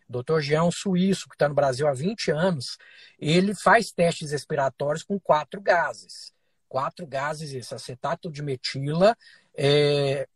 Dr. 0.09 0.39
Jean, 0.39 0.71
suíço, 0.71 1.27
que 1.27 1.35
está 1.35 1.47
no 1.49 1.55
Brasil 1.55 1.87
há 1.87 1.93
20 1.93 2.31
anos, 2.31 2.77
ele 3.19 3.53
faz 3.53 3.91
testes 3.91 4.31
respiratórios 4.31 5.03
com 5.03 5.19
quatro 5.19 5.61
gases. 5.61 6.33
Quatro 6.69 7.05
gases, 7.05 7.53
esse 7.53 7.73
acetato 7.73 8.31
de 8.31 8.41
metila, 8.41 9.15
é, 9.55 10.27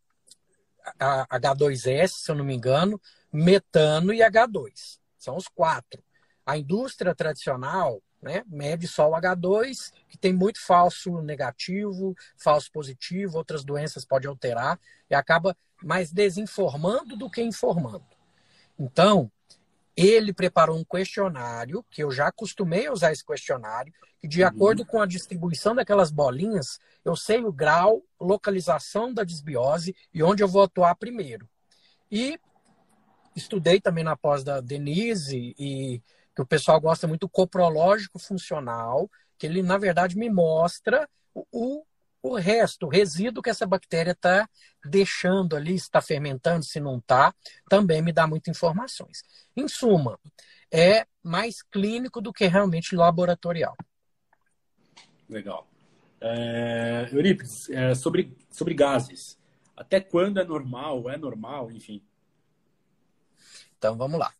H2S, 0.98 2.08
se 2.08 2.30
eu 2.30 2.34
não 2.34 2.44
me 2.44 2.54
engano, 2.54 3.00
metano 3.32 4.12
e 4.12 4.18
H2. 4.18 4.98
São 5.18 5.36
os 5.36 5.48
quatro. 5.48 6.02
A 6.44 6.58
indústria 6.58 7.14
tradicional 7.14 8.02
né, 8.20 8.44
mede 8.46 8.86
só 8.86 9.10
o 9.10 9.14
H2, 9.14 9.92
que 10.08 10.16
tem 10.16 10.32
muito 10.32 10.60
falso 10.60 11.20
negativo, 11.22 12.14
falso 12.36 12.70
positivo, 12.70 13.36
outras 13.36 13.64
doenças 13.64 14.04
pode 14.04 14.28
alterar, 14.28 14.78
e 15.10 15.14
acaba 15.14 15.56
mais 15.82 16.12
desinformando 16.12 17.16
do 17.16 17.28
que 17.28 17.42
informando. 17.42 18.06
Então, 18.78 19.30
ele 19.96 20.32
preparou 20.32 20.78
um 20.78 20.84
questionário, 20.84 21.84
que 21.90 22.02
eu 22.02 22.10
já 22.10 22.28
acostumei 22.28 22.86
a 22.86 22.92
usar 22.92 23.12
esse 23.12 23.24
questionário, 23.24 23.92
que 24.20 24.26
de 24.26 24.42
uhum. 24.42 24.48
acordo 24.48 24.86
com 24.86 25.00
a 25.00 25.06
distribuição 25.06 25.74
daquelas 25.74 26.10
bolinhas, 26.10 26.78
eu 27.04 27.14
sei 27.14 27.44
o 27.44 27.52
grau, 27.52 28.02
localização 28.20 29.12
da 29.12 29.24
desbiose 29.24 29.94
e 30.14 30.22
onde 30.22 30.42
eu 30.42 30.48
vou 30.48 30.62
atuar 30.62 30.94
primeiro. 30.94 31.48
E 32.10 32.38
estudei 33.34 33.80
também 33.80 34.04
na 34.04 34.16
pós 34.16 34.44
da 34.44 34.60
Denise, 34.60 35.54
e 35.58 36.02
que 36.34 36.42
o 36.42 36.46
pessoal 36.46 36.80
gosta 36.80 37.06
muito 37.06 37.22
do 37.22 37.28
coprológico 37.28 38.18
funcional, 38.18 39.10
que 39.38 39.46
ele, 39.46 39.62
na 39.62 39.76
verdade, 39.76 40.16
me 40.16 40.30
mostra 40.30 41.08
o, 41.34 41.84
o 42.22 42.36
resto, 42.36 42.86
o 42.86 42.88
resíduo 42.88 43.42
que 43.42 43.50
essa 43.50 43.66
bactéria 43.66 44.12
está 44.12 44.48
deixando 44.84 45.56
ali, 45.56 45.74
está 45.74 46.00
fermentando, 46.00 46.64
se 46.64 46.78
não 46.78 46.98
está, 46.98 47.34
também 47.68 48.00
me 48.00 48.12
dá 48.12 48.26
muitas 48.26 48.56
informações. 48.56 49.22
Em 49.56 49.66
suma, 49.66 50.18
é 50.70 51.06
mais 51.22 51.62
clínico 51.62 52.20
do 52.20 52.32
que 52.32 52.46
realmente 52.46 52.94
laboratorial. 52.94 53.76
Legal. 55.28 55.68
É, 56.20 57.08
Eurípides, 57.12 57.68
é, 57.70 57.94
sobre, 57.94 58.36
sobre 58.50 58.74
gases. 58.74 59.36
Até 59.76 60.00
quando 60.00 60.38
é 60.38 60.44
normal? 60.44 61.10
É 61.10 61.16
normal, 61.16 61.70
enfim. 61.72 62.00
Então 63.76 63.96
vamos 63.96 64.20
lá. 64.20 64.32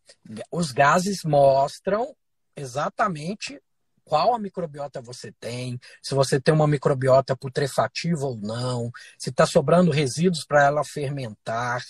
Os 0.52 0.70
gases 0.70 1.24
mostram 1.24 2.14
exatamente 2.54 3.60
qual 4.04 4.34
a 4.34 4.38
microbiota 4.38 5.00
você 5.00 5.32
tem, 5.32 5.78
se 6.02 6.14
você 6.14 6.40
tem 6.40 6.52
uma 6.52 6.66
microbiota 6.66 7.36
putrefativa 7.36 8.26
ou 8.26 8.36
não, 8.36 8.90
se 9.18 9.30
está 9.30 9.46
sobrando 9.46 9.90
resíduos 9.90 10.44
para 10.44 10.64
ela 10.64 10.84
fermentar. 10.84 11.82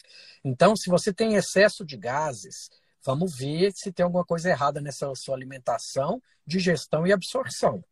Então, 0.44 0.76
se 0.76 0.90
você 0.90 1.12
tem 1.12 1.34
excesso 1.34 1.84
de 1.84 1.96
gases, 1.96 2.70
vamos 3.04 3.36
ver 3.36 3.72
se 3.74 3.92
tem 3.92 4.04
alguma 4.04 4.24
coisa 4.24 4.50
errada 4.50 4.80
nessa 4.80 5.12
sua 5.14 5.34
alimentação, 5.34 6.22
digestão 6.46 7.06
e 7.06 7.12
absorção. 7.12 7.84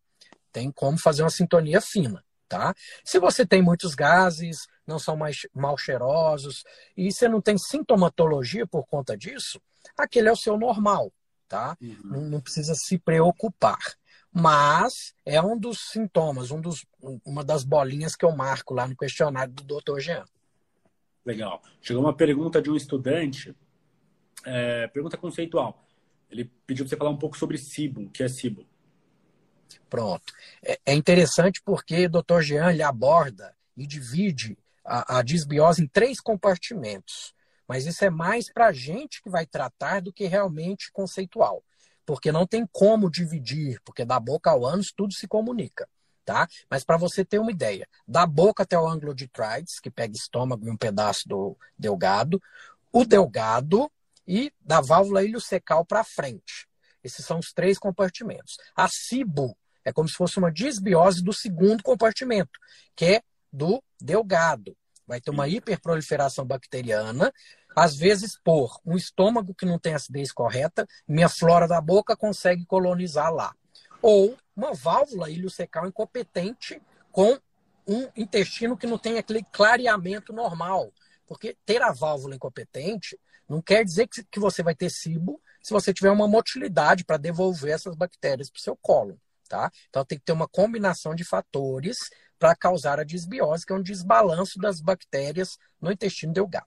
Tem 0.53 0.71
como 0.71 0.99
fazer 0.99 1.23
uma 1.23 1.31
sintonia 1.31 1.81
fina, 1.81 2.25
tá? 2.49 2.75
Se 3.05 3.19
você 3.19 3.47
tem 3.47 3.63
muitos 3.63 3.95
gases, 3.95 4.59
não 4.87 4.99
são 4.99 5.17
mais 5.17 5.47
mal 5.55 5.79
cheirosos 5.79 6.65
e 6.97 7.13
você 7.13 7.29
não 7.29 7.41
tem 7.41 7.57
sintomatologia 7.57 8.67
por 8.67 8.87
conta 8.87 9.17
disso, 9.17 9.61
aquele 9.97 10.29
é 10.29 10.33
o 10.33 10.37
seu 10.37 10.59
normal, 10.59 11.13
tá? 11.49 11.77
Uhum. 11.81 12.01
Não, 12.05 12.21
não 12.23 12.41
precisa 12.41 12.75
se 12.75 12.99
preocupar 12.99 13.79
mas 14.33 15.15
é 15.27 15.41
um 15.41 15.59
dos 15.59 15.91
sintomas, 15.91 16.51
um 16.51 16.61
dos, 16.61 16.87
uma 17.25 17.43
das 17.45 17.65
bolinhas 17.65 18.15
que 18.15 18.25
eu 18.25 18.35
marco 18.35 18.75
lá 18.75 18.87
no 18.87 18.97
questionário 18.97 19.53
do 19.53 19.65
Dr. 19.65 19.99
Jean. 19.99 20.25
Legal. 21.25 21.63
Chegou 21.81 22.03
uma 22.03 22.17
pergunta 22.17 22.63
de 22.63 22.71
um 22.71 22.77
estudante, 22.77 23.55
é, 24.45 24.87
pergunta 24.89 25.17
conceitual. 25.17 25.85
Ele 26.31 26.45
pediu 26.67 26.85
para 26.85 26.91
você 26.91 26.97
falar 26.97 27.11
um 27.11 27.19
pouco 27.19 27.37
sobre 27.37 27.59
SIBO, 27.59 28.03
o 28.03 28.11
que 28.11 28.23
é 28.23 28.29
SIBO. 28.29 28.65
Pronto. 29.89 30.33
É, 30.65 30.79
é 30.87 30.95
interessante 30.95 31.61
porque 31.65 32.07
o 32.07 32.11
Dr. 32.11 32.41
Jean 32.41 32.71
ele 32.71 32.83
aborda 32.83 33.55
e 33.77 33.87
divide 33.87 34.57
a, 34.85 35.19
a 35.19 35.23
disbiose 35.23 35.83
em 35.83 35.87
três 35.89 36.21
compartimentos. 36.21 37.35
Mas 37.67 37.87
isso 37.87 38.05
é 38.05 38.11
mais 38.11 38.53
para 38.53 38.69
a 38.69 38.73
gente 38.73 39.23
que 39.23 39.31
vai 39.31 39.47
tratar 39.47 40.01
do 40.01 40.13
que 40.13 40.27
realmente 40.27 40.91
conceitual. 40.93 41.63
Porque 42.11 42.33
não 42.33 42.45
tem 42.45 42.67
como 42.73 43.09
dividir, 43.09 43.81
porque 43.85 44.05
da 44.05 44.19
boca 44.19 44.51
ao 44.51 44.67
ânus 44.67 44.93
tudo 44.93 45.15
se 45.15 45.29
comunica. 45.29 45.89
Tá? 46.25 46.49
Mas 46.69 46.83
para 46.83 46.97
você 46.97 47.25
ter 47.25 47.39
uma 47.39 47.53
ideia, 47.53 47.87
da 48.07 48.27
boca 48.27 48.65
até 48.65 48.77
o 48.77 48.85
ângulo 48.85 49.15
de 49.15 49.29
Trides, 49.29 49.79
que 49.79 49.93
pega 49.93 50.17
estômago 50.17 50.67
e 50.67 50.71
um 50.71 50.77
pedaço 50.77 51.29
do 51.29 51.57
delgado, 51.79 52.43
o 52.93 53.05
delgado 53.05 53.89
e 54.27 54.53
da 54.61 54.81
válvula 54.81 55.23
iliocecal 55.23 55.87
para 55.87 56.03
frente. 56.03 56.67
Esses 57.01 57.25
são 57.25 57.39
os 57.39 57.53
três 57.53 57.79
compartimentos. 57.79 58.57
A 58.75 58.89
cibo 58.89 59.57
é 59.85 59.93
como 59.93 60.09
se 60.09 60.17
fosse 60.17 60.37
uma 60.37 60.51
disbiose 60.51 61.23
do 61.23 61.33
segundo 61.33 61.81
compartimento, 61.81 62.59
que 62.97 63.05
é 63.05 63.23
do 63.53 63.81
delgado. 64.01 64.77
Vai 65.07 65.21
ter 65.21 65.31
uma 65.31 65.47
hiperproliferação 65.47 66.45
bacteriana, 66.45 67.33
às 67.75 67.97
vezes 67.97 68.39
por 68.43 68.79
um 68.85 68.97
estômago 68.97 69.55
que 69.55 69.67
não 69.67 69.79
tem 69.79 69.95
acidez 69.95 70.33
correta, 70.33 70.87
minha 71.07 71.29
flora 71.29 71.67
da 71.69 71.81
boca 71.81 72.17
consegue 72.17 72.65
colonizar 72.67 73.33
lá. 73.33 73.55
Ou 74.03 74.37
uma 74.57 74.75
válvula 74.75 75.31
iliocecal 75.31 75.87
incompetente 75.87 76.81
com 77.13 77.39
um 77.87 78.09
intestino 78.17 78.77
que 78.77 78.87
não 78.87 78.99
tem 78.99 79.19
aquele 79.19 79.43
clareamento 79.53 80.33
normal. 80.33 80.93
Porque 81.27 81.57
ter 81.65 81.83
a 81.83 81.93
válvula 81.93 82.35
incompetente 82.35 83.19
não 83.49 83.61
quer 83.61 83.85
dizer 83.85 84.09
que 84.09 84.41
você 84.41 84.63
vai 84.63 84.75
ter 84.75 84.91
cibo 84.91 85.41
se 85.63 85.73
você 85.73 85.93
tiver 85.93 86.11
uma 86.11 86.29
motilidade 86.29 87.05
para 87.05 87.17
devolver 87.17 87.73
essas 87.73 87.95
bactérias 87.95 88.51
para 88.51 88.59
o 88.59 88.63
seu 88.63 88.77
colo. 88.77 89.21
Tá? 89.49 89.71
Então 89.89 90.05
tem 90.05 90.19
que 90.19 90.25
ter 90.25 90.33
uma 90.33 90.49
combinação 90.49 91.15
de 91.15 91.25
fatores 91.25 91.97
para 92.39 92.55
causar 92.55 92.99
a 92.99 93.05
disbiose, 93.05 93.67
que 93.67 93.73
é 93.73 93.77
um 93.77 93.83
desbalanço 93.83 94.59
das 94.59 94.81
bactérias 94.81 95.59
no 95.81 95.91
intestino 95.91 96.33
delgado. 96.33 96.67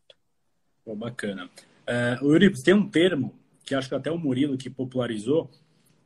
Pô, 0.86 0.96
bacana. 0.96 1.50
Uh, 1.88 2.26
Euripides, 2.26 2.64
tem 2.64 2.74
um 2.74 2.90
termo 2.90 3.34
que 3.66 3.74
acho 3.74 3.88
que 3.88 3.96
até 3.96 4.12
o 4.12 4.18
Murilo 4.18 4.58
que 4.58 4.70
popularizou, 4.70 5.50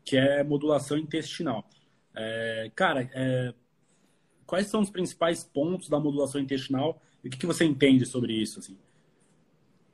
que 0.06 0.16
é 0.16 0.44
modulação 0.44 0.98
intestinal. 0.98 1.68
É, 2.16 2.72
cara, 2.76 3.10
é, 3.14 3.54
quais 4.46 4.68
são 4.68 4.82
os 4.82 4.90
principais 4.90 5.44
pontos 5.44 5.90
da 5.90 6.00
modulação 6.00 6.40
intestinal 6.42 7.02
e 7.24 7.28
o 7.28 7.32
que, 7.32 7.38
que 7.38 7.46
você 7.46 7.66
entende 7.66 8.06
sobre 8.06 8.34
isso? 8.34 8.60
Assim? 8.60 8.78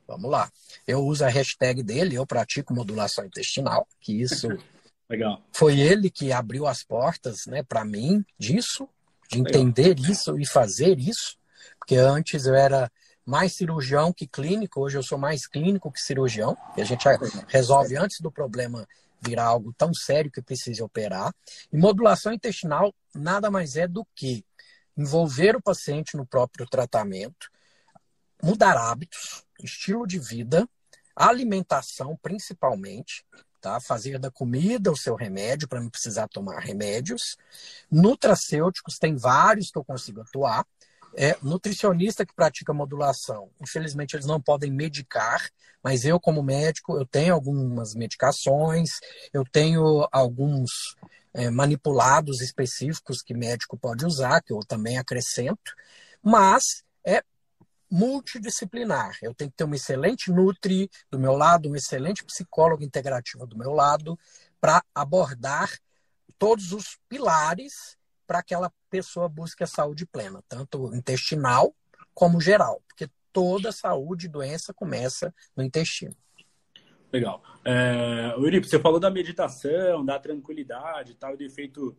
Vamos 0.07 0.29
lá. 0.29 0.51
Eu 0.87 0.99
uso 1.05 1.25
a 1.25 1.29
hashtag 1.29 1.81
dele, 1.81 2.15
eu 2.15 2.27
pratico 2.27 2.73
modulação 2.73 3.25
intestinal, 3.25 3.87
que 3.99 4.21
isso 4.21 4.47
Legal. 5.09 5.41
foi 5.51 5.79
ele 5.79 6.09
que 6.09 6.31
abriu 6.31 6.67
as 6.67 6.83
portas 6.83 7.45
né, 7.45 7.63
para 7.63 7.83
mim 7.83 8.23
disso, 8.37 8.87
de 9.29 9.39
entender 9.39 9.95
Legal. 9.95 10.11
isso 10.11 10.39
e 10.39 10.45
fazer 10.45 10.99
isso, 10.99 11.37
porque 11.79 11.95
antes 11.95 12.45
eu 12.45 12.55
era 12.55 12.91
mais 13.25 13.53
cirurgião 13.53 14.11
que 14.11 14.27
clínico, 14.27 14.81
hoje 14.81 14.97
eu 14.97 15.03
sou 15.03 15.17
mais 15.17 15.47
clínico 15.47 15.91
que 15.91 16.01
cirurgião, 16.01 16.57
e 16.75 16.81
a 16.81 16.85
gente 16.85 17.05
resolve 17.47 17.97
antes 17.97 18.19
do 18.19 18.31
problema 18.31 18.87
virar 19.21 19.45
algo 19.45 19.73
tão 19.77 19.93
sério 19.93 20.29
que 20.29 20.41
precise 20.41 20.83
operar. 20.83 21.33
E 21.71 21.77
modulação 21.77 22.33
intestinal 22.33 22.93
nada 23.15 23.49
mais 23.49 23.75
é 23.75 23.87
do 23.87 24.05
que 24.13 24.45
envolver 24.97 25.55
o 25.55 25.61
paciente 25.61 26.17
no 26.17 26.25
próprio 26.25 26.65
tratamento, 26.67 27.49
mudar 28.41 28.77
hábitos, 28.77 29.43
estilo 29.61 30.05
de 30.05 30.19
vida, 30.19 30.67
alimentação 31.15 32.17
principalmente, 32.21 33.25
tá? 33.61 33.79
Fazer 33.79 34.19
da 34.19 34.29
comida 34.29 34.91
o 34.91 34.97
seu 34.97 35.15
remédio 35.15 35.67
para 35.67 35.79
não 35.79 35.89
precisar 35.89 36.27
tomar 36.27 36.59
remédios. 36.59 37.37
Nutracêuticos 37.89 38.99
tem 38.99 39.15
vários 39.15 39.71
que 39.71 39.77
eu 39.77 39.85
consigo 39.85 40.21
atuar 40.21 40.65
é, 41.15 41.37
nutricionista 41.41 42.25
que 42.25 42.33
pratica 42.33 42.73
modulação, 42.73 43.49
infelizmente 43.61 44.15
eles 44.15 44.25
não 44.25 44.41
podem 44.41 44.71
medicar, 44.71 45.49
mas 45.83 46.05
eu 46.05 46.19
como 46.19 46.41
médico 46.41 46.97
eu 46.97 47.05
tenho 47.05 47.33
algumas 47.33 47.93
medicações, 47.93 48.89
eu 49.31 49.43
tenho 49.43 50.07
alguns 50.11 50.69
é, 51.33 51.49
manipulados 51.49 52.41
específicos 52.41 53.21
que 53.21 53.33
médico 53.33 53.77
pode 53.77 54.05
usar, 54.05 54.41
que 54.41 54.53
eu 54.53 54.59
também 54.59 54.97
acrescento, 54.97 55.73
mas 56.21 56.83
é 57.05 57.23
multidisciplinar. 57.89 59.17
Eu 59.21 59.33
tenho 59.33 59.51
que 59.51 59.57
ter 59.57 59.65
um 59.65 59.73
excelente 59.73 60.31
nutri 60.31 60.89
do 61.11 61.19
meu 61.19 61.33
lado, 61.33 61.69
um 61.69 61.75
excelente 61.75 62.23
psicólogo 62.23 62.83
integrativo 62.83 63.45
do 63.45 63.57
meu 63.57 63.71
lado, 63.71 64.17
para 64.59 64.83
abordar 64.95 65.69
todos 66.39 66.71
os 66.71 66.97
pilares 67.07 67.97
para 68.25 68.41
que 68.41 68.53
aquela 68.53 68.71
pessoa 68.89 69.27
busque 69.27 69.63
a 69.63 69.67
saúde 69.67 70.05
plena, 70.05 70.43
tanto 70.47 70.93
intestinal 70.95 71.75
como 72.13 72.39
geral, 72.39 72.81
porque 72.87 73.09
toda 73.31 73.71
saúde 73.71 74.27
e 74.27 74.29
doença 74.29 74.73
começa 74.73 75.33
no 75.55 75.63
intestino. 75.63 76.15
Legal. 77.11 77.43
É, 77.63 78.33
você 78.61 78.79
falou 78.79 78.99
da 78.99 79.09
meditação, 79.09 80.03
da 80.03 80.19
tranquilidade 80.19 81.11
e 81.11 81.15
tal, 81.15 81.33
e 81.33 81.37
do 81.37 81.43
efeito 81.43 81.95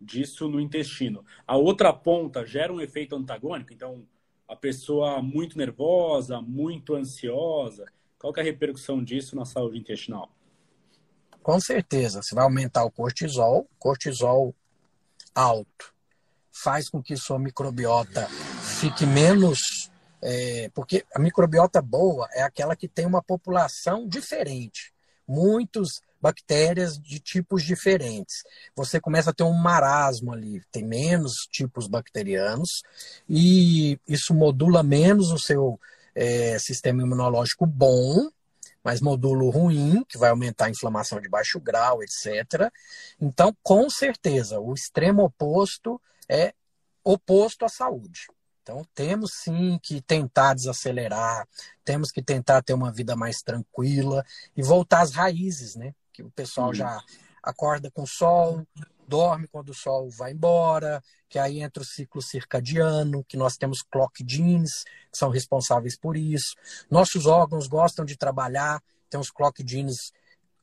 disso 0.00 0.48
no 0.48 0.60
intestino. 0.60 1.24
A 1.46 1.56
outra 1.56 1.92
ponta 1.92 2.44
gera 2.44 2.72
um 2.72 2.80
efeito 2.80 3.14
antagônico, 3.14 3.72
então 3.72 4.06
a 4.48 4.56
pessoa 4.56 5.22
muito 5.22 5.56
nervosa, 5.56 6.40
muito 6.40 6.94
ansiosa, 6.94 7.86
qual 8.18 8.32
é 8.36 8.40
a 8.40 8.44
repercussão 8.44 9.02
disso 9.02 9.34
na 9.34 9.44
saúde 9.44 9.78
intestinal? 9.78 10.30
Com 11.42 11.58
certeza, 11.58 12.22
você 12.22 12.34
vai 12.34 12.44
aumentar 12.44 12.84
o 12.84 12.90
cortisol, 12.90 13.68
cortisol 13.78 14.54
alto 15.34 15.92
faz 16.52 16.88
com 16.88 17.02
que 17.02 17.16
sua 17.16 17.38
microbiota 17.38 18.26
fique 18.80 19.06
menos. 19.06 19.90
É, 20.24 20.70
porque 20.72 21.04
a 21.12 21.18
microbiota 21.18 21.82
boa 21.82 22.28
é 22.32 22.42
aquela 22.42 22.76
que 22.76 22.86
tem 22.86 23.04
uma 23.04 23.20
população 23.20 24.06
diferente, 24.06 24.92
muitos 25.26 26.00
bactérias 26.20 26.96
de 26.96 27.18
tipos 27.18 27.64
diferentes. 27.64 28.44
Você 28.76 29.00
começa 29.00 29.30
a 29.30 29.32
ter 29.32 29.42
um 29.42 29.52
marasmo 29.52 30.32
ali, 30.32 30.62
tem 30.70 30.84
menos 30.84 31.32
tipos 31.50 31.88
bacterianos 31.88 32.82
e 33.28 33.98
isso 34.06 34.32
modula 34.32 34.84
menos 34.84 35.32
o 35.32 35.38
seu 35.38 35.80
é, 36.14 36.56
sistema 36.60 37.02
imunológico 37.02 37.66
bom 37.66 38.30
mas 38.84 39.00
modulo 39.00 39.50
ruim, 39.50 40.04
que 40.08 40.18
vai 40.18 40.30
aumentar 40.30 40.66
a 40.66 40.70
inflamação 40.70 41.20
de 41.20 41.28
baixo 41.28 41.60
grau, 41.60 42.02
etc. 42.02 42.70
Então, 43.20 43.56
com 43.62 43.88
certeza, 43.88 44.60
o 44.60 44.74
extremo 44.74 45.24
oposto 45.24 46.00
é 46.28 46.52
oposto 47.04 47.64
à 47.64 47.68
saúde. 47.68 48.26
Então, 48.62 48.86
temos 48.94 49.32
sim 49.34 49.78
que 49.82 50.00
tentar 50.00 50.54
desacelerar, 50.54 51.46
temos 51.84 52.12
que 52.12 52.22
tentar 52.22 52.62
ter 52.62 52.74
uma 52.74 52.92
vida 52.92 53.16
mais 53.16 53.42
tranquila 53.42 54.24
e 54.56 54.62
voltar 54.62 55.00
às 55.00 55.12
raízes, 55.12 55.74
né? 55.74 55.94
Que 56.12 56.22
o 56.22 56.30
pessoal 56.30 56.68
uhum. 56.68 56.74
já 56.74 57.02
acorda 57.42 57.90
com 57.90 58.02
o 58.02 58.06
sol, 58.06 58.64
dorme 59.06 59.48
quando 59.48 59.70
o 59.70 59.74
sol 59.74 60.08
vai 60.10 60.32
embora, 60.32 61.02
que 61.28 61.38
aí 61.38 61.60
entra 61.60 61.82
o 61.82 61.86
ciclo 61.86 62.22
circadiano, 62.22 63.24
que 63.24 63.36
nós 63.36 63.54
temos 63.54 63.82
clock 63.82 64.24
genes, 64.26 64.84
que 65.10 65.18
são 65.18 65.30
responsáveis 65.30 65.98
por 65.98 66.16
isso. 66.16 66.54
Nossos 66.90 67.26
órgãos 67.26 67.66
gostam 67.66 68.04
de 68.04 68.16
trabalhar, 68.16 68.82
tem 69.08 69.20
os 69.20 69.30
clock 69.30 69.62
genes 69.66 70.12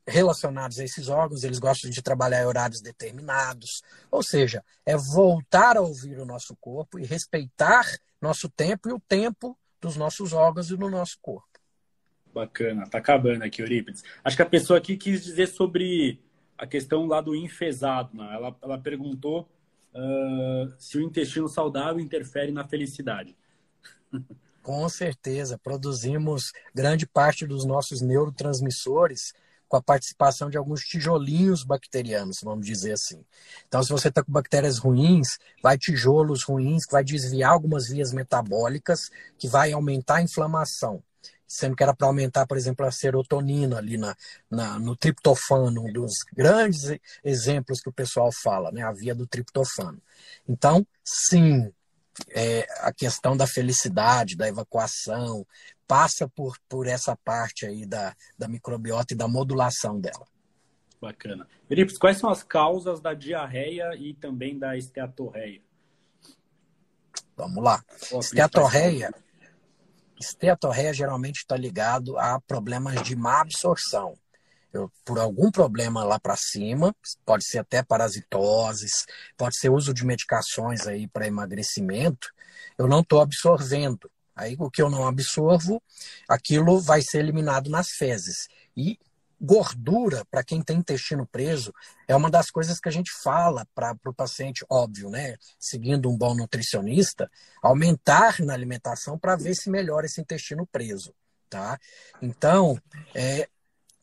relacionados 0.06 0.78
a 0.78 0.84
esses 0.84 1.08
órgãos, 1.08 1.44
eles 1.44 1.58
gostam 1.58 1.90
de 1.90 2.02
trabalhar 2.02 2.42
em 2.42 2.46
horários 2.46 2.80
determinados. 2.80 3.82
Ou 4.10 4.22
seja, 4.22 4.64
é 4.84 4.96
voltar 4.96 5.76
a 5.76 5.80
ouvir 5.80 6.18
o 6.18 6.26
nosso 6.26 6.56
corpo 6.60 6.98
e 6.98 7.04
respeitar 7.04 7.86
nosso 8.20 8.48
tempo 8.48 8.88
e 8.88 8.92
o 8.92 9.00
tempo 9.00 9.56
dos 9.80 9.96
nossos 9.96 10.32
órgãos 10.32 10.70
e 10.70 10.76
do 10.76 10.90
nosso 10.90 11.16
corpo. 11.22 11.48
Bacana, 12.32 12.88
tá 12.88 12.98
acabando 12.98 13.42
aqui, 13.42 13.62
Eurípides. 13.62 14.04
Acho 14.22 14.36
que 14.36 14.42
a 14.42 14.46
pessoa 14.46 14.78
aqui 14.78 14.96
quis 14.96 15.24
dizer 15.24 15.48
sobre 15.48 16.20
a 16.60 16.66
questão 16.66 17.06
lá 17.06 17.22
do 17.22 17.34
enfesado. 17.34 18.14
Né? 18.14 18.28
Ela, 18.34 18.54
ela 18.60 18.78
perguntou 18.78 19.48
uh, 19.94 20.72
se 20.78 20.98
o 20.98 21.00
intestino 21.00 21.48
saudável 21.48 21.98
interfere 21.98 22.52
na 22.52 22.68
felicidade. 22.68 23.34
Com 24.62 24.86
certeza, 24.90 25.58
produzimos 25.58 26.52
grande 26.74 27.06
parte 27.06 27.46
dos 27.46 27.64
nossos 27.64 28.02
neurotransmissores 28.02 29.32
com 29.66 29.78
a 29.78 29.82
participação 29.82 30.50
de 30.50 30.58
alguns 30.58 30.82
tijolinhos 30.82 31.64
bacterianos, 31.64 32.40
vamos 32.42 32.66
dizer 32.66 32.92
assim. 32.92 33.24
Então, 33.66 33.82
se 33.82 33.88
você 33.88 34.08
está 34.08 34.22
com 34.22 34.30
bactérias 34.30 34.76
ruins, 34.76 35.38
vai 35.62 35.78
tijolos 35.78 36.42
ruins, 36.44 36.84
que 36.84 36.92
vai 36.92 37.02
desviar 37.02 37.52
algumas 37.52 37.88
vias 37.88 38.12
metabólicas, 38.12 39.08
que 39.38 39.48
vai 39.48 39.72
aumentar 39.72 40.16
a 40.16 40.22
inflamação 40.22 41.02
sendo 41.50 41.74
que 41.74 41.82
era 41.82 41.92
para 41.92 42.06
aumentar, 42.06 42.46
por 42.46 42.56
exemplo, 42.56 42.86
a 42.86 42.92
serotonina 42.92 43.78
ali 43.78 43.96
na, 43.96 44.16
na, 44.48 44.78
no 44.78 44.94
triptofano, 44.94 45.84
um 45.84 45.92
dos 45.92 46.12
grandes 46.32 46.96
exemplos 47.24 47.80
que 47.80 47.88
o 47.88 47.92
pessoal 47.92 48.30
fala, 48.32 48.70
né? 48.70 48.82
a 48.82 48.92
via 48.92 49.16
do 49.16 49.26
triptofano. 49.26 50.00
Então, 50.48 50.86
sim, 51.04 51.72
é, 52.30 52.64
a 52.82 52.92
questão 52.92 53.36
da 53.36 53.48
felicidade, 53.48 54.36
da 54.36 54.46
evacuação, 54.46 55.44
passa 55.88 56.28
por, 56.28 56.56
por 56.68 56.86
essa 56.86 57.16
parte 57.16 57.66
aí 57.66 57.84
da, 57.84 58.14
da 58.38 58.46
microbiota 58.46 59.12
e 59.12 59.16
da 59.16 59.26
modulação 59.26 59.98
dela. 59.98 60.24
Bacana. 61.00 61.48
Felipe, 61.66 61.98
quais 61.98 62.18
são 62.18 62.30
as 62.30 62.44
causas 62.44 63.00
da 63.00 63.12
diarreia 63.12 63.96
e 63.96 64.14
também 64.14 64.56
da 64.56 64.76
esteatorreia? 64.76 65.60
Vamos 67.36 67.64
lá. 67.64 67.82
Esteatorreia, 68.20 69.12
esteatorreia 70.20 70.92
geralmente 70.92 71.38
está 71.38 71.56
ligado 71.56 72.18
a 72.18 72.40
problemas 72.40 73.02
de 73.02 73.16
má 73.16 73.40
absorção. 73.40 74.14
Eu, 74.72 74.90
por 75.04 75.18
algum 75.18 75.50
problema 75.50 76.04
lá 76.04 76.20
para 76.20 76.36
cima, 76.36 76.94
pode 77.24 77.44
ser 77.44 77.58
até 77.58 77.82
parasitoses, 77.82 78.92
pode 79.36 79.58
ser 79.58 79.70
uso 79.70 79.92
de 79.92 80.04
medicações 80.04 80.86
aí 80.86 81.08
para 81.08 81.26
emagrecimento, 81.26 82.28
eu 82.78 82.86
não 82.86 83.00
estou 83.00 83.20
absorvendo. 83.20 84.10
Aí 84.36 84.56
o 84.58 84.70
que 84.70 84.80
eu 84.80 84.88
não 84.88 85.06
absorvo, 85.06 85.82
aquilo 86.28 86.80
vai 86.80 87.02
ser 87.02 87.18
eliminado 87.18 87.68
nas 87.68 87.88
fezes. 87.90 88.46
E 88.76 88.98
gordura, 89.40 90.24
para 90.30 90.44
quem 90.44 90.62
tem 90.62 90.78
intestino 90.78 91.26
preso, 91.26 91.72
é 92.06 92.14
uma 92.14 92.30
das 92.30 92.50
coisas 92.50 92.78
que 92.78 92.88
a 92.88 92.92
gente 92.92 93.10
fala 93.22 93.66
para 93.74 93.96
o 94.04 94.12
paciente, 94.12 94.64
óbvio, 94.68 95.08
né? 95.08 95.36
Seguindo 95.58 96.10
um 96.10 96.16
bom 96.16 96.34
nutricionista, 96.34 97.30
aumentar 97.62 98.40
na 98.40 98.52
alimentação 98.52 99.18
para 99.18 99.36
ver 99.36 99.54
se 99.54 99.70
melhora 99.70 100.04
esse 100.04 100.20
intestino 100.20 100.66
preso, 100.66 101.14
tá? 101.48 101.78
Então, 102.20 102.78
é 103.14 103.48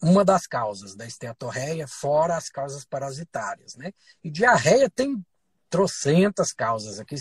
uma 0.02 0.26
das 0.26 0.48
causas 0.48 0.96
da 0.96 1.06
esteatorreia, 1.06 1.88
fora 1.88 2.36
as 2.36 2.50
causas 2.50 2.84
parasitárias, 2.84 3.76
né? 3.76 3.92
E 4.24 4.32
diarreia 4.32 4.90
tem 4.90 5.24
trocentas 5.70 6.52
causas 6.52 7.00
aqui. 7.00 7.16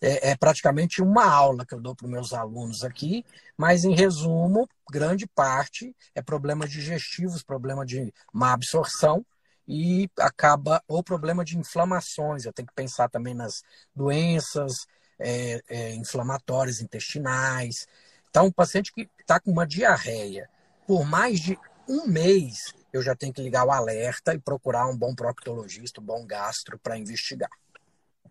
É, 0.00 0.30
é 0.30 0.36
praticamente 0.36 1.02
uma 1.02 1.24
aula 1.24 1.64
que 1.64 1.74
eu 1.74 1.80
dou 1.80 1.94
para 1.94 2.06
os 2.06 2.10
meus 2.10 2.32
alunos 2.32 2.84
aqui, 2.84 3.24
mas 3.56 3.84
em 3.84 3.94
resumo, 3.94 4.68
grande 4.90 5.26
parte 5.26 5.94
é 6.14 6.22
problemas 6.22 6.70
digestivos, 6.70 7.42
problema 7.42 7.84
de 7.84 8.12
má 8.32 8.52
absorção 8.52 9.24
e 9.66 10.08
acaba 10.18 10.82
ou 10.88 11.02
problema 11.02 11.44
de 11.44 11.58
inflamações. 11.58 12.44
Eu 12.44 12.52
tenho 12.52 12.68
que 12.68 12.74
pensar 12.74 13.08
também 13.08 13.34
nas 13.34 13.62
doenças 13.94 14.86
é, 15.18 15.60
é, 15.68 15.94
inflamatórias 15.94 16.80
intestinais. 16.80 17.86
Então, 18.30 18.46
um 18.46 18.52
paciente 18.52 18.92
que 18.92 19.08
está 19.20 19.38
com 19.38 19.50
uma 19.50 19.66
diarreia 19.66 20.48
por 20.86 21.04
mais 21.04 21.38
de 21.38 21.58
um 21.86 22.06
mês, 22.06 22.74
eu 22.92 23.02
já 23.02 23.14
tenho 23.14 23.32
que 23.32 23.42
ligar 23.42 23.66
o 23.66 23.70
alerta 23.70 24.32
e 24.32 24.38
procurar 24.38 24.86
um 24.86 24.96
bom 24.96 25.14
proctologista, 25.14 26.00
um 26.00 26.04
bom 26.04 26.24
gastro 26.24 26.78
para 26.78 26.96
investigar. 26.96 27.50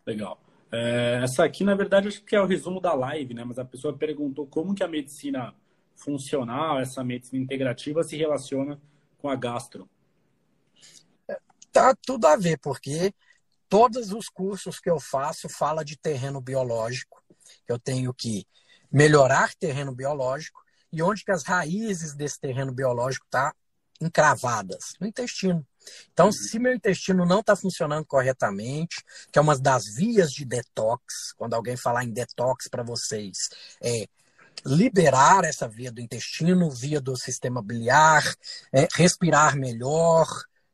Legal. 0.08 0.41
É, 0.72 1.20
essa 1.22 1.43
aqui, 1.43 1.65
na 1.65 1.76
verdade, 1.76 2.08
acho 2.08 2.24
que 2.24 2.34
é 2.34 2.41
o 2.41 2.46
resumo 2.46 2.80
da 2.80 2.93
live, 2.93 3.34
né? 3.34 3.43
Mas 3.43 3.60
a 3.60 3.65
pessoa 3.65 3.96
perguntou 3.96 4.48
como 4.48 4.74
que 4.74 4.82
a 4.82 4.88
medicina 4.88 5.54
funcional, 5.96 6.80
essa 6.80 7.04
medicina 7.04 7.43
integrativa, 7.43 8.04
se 8.04 8.15
relaciona 8.15 8.80
com 9.17 9.30
a 9.30 9.36
gastro. 9.36 9.89
Tá 11.74 11.93
tudo 12.06 12.26
a 12.26 12.38
ver, 12.38 12.58
porque 12.60 13.13
todos 13.67 14.13
os 14.13 14.30
cursos 14.30 14.80
que 14.80 14.89
eu 14.89 15.00
faço 15.00 15.50
fala 15.50 15.84
de 15.84 15.98
terreno 15.98 16.39
biológico. 16.39 17.22
Eu 17.67 17.78
tenho 17.78 18.13
que 18.13 18.46
melhorar 18.89 19.54
terreno 19.56 19.93
biológico 19.93 20.62
e 20.91 21.02
onde 21.02 21.26
que 21.26 21.32
as 21.32 21.43
raízes 21.43 22.15
desse 22.15 22.39
terreno 22.39 22.72
biológico 22.72 23.26
tá 23.30 23.54
encravadas? 24.00 24.93
No 25.02 25.08
intestino. 25.08 25.65
Então, 26.12 26.32
se 26.32 26.60
meu 26.60 26.73
intestino 26.73 27.26
não 27.26 27.39
está 27.39 27.56
funcionando 27.56 28.06
corretamente, 28.06 29.04
que 29.32 29.39
é 29.39 29.41
uma 29.41 29.58
das 29.58 29.86
vias 29.95 30.32
de 30.32 30.45
detox, 30.45 31.34
quando 31.36 31.54
alguém 31.54 31.78
falar 31.78 32.04
em 32.04 32.12
detox 32.12 32.67
para 32.67 32.84
vocês, 32.84 33.50
é 33.82 34.08
liberar 34.65 35.43
essa 35.43 35.67
via 35.67 35.91
do 35.91 36.02
intestino, 36.02 36.69
via 36.69 37.00
do 37.00 37.15
sistema 37.15 37.62
biliar, 37.62 38.23
é, 38.73 38.88
respirar 38.95 39.56
melhor, 39.56 40.28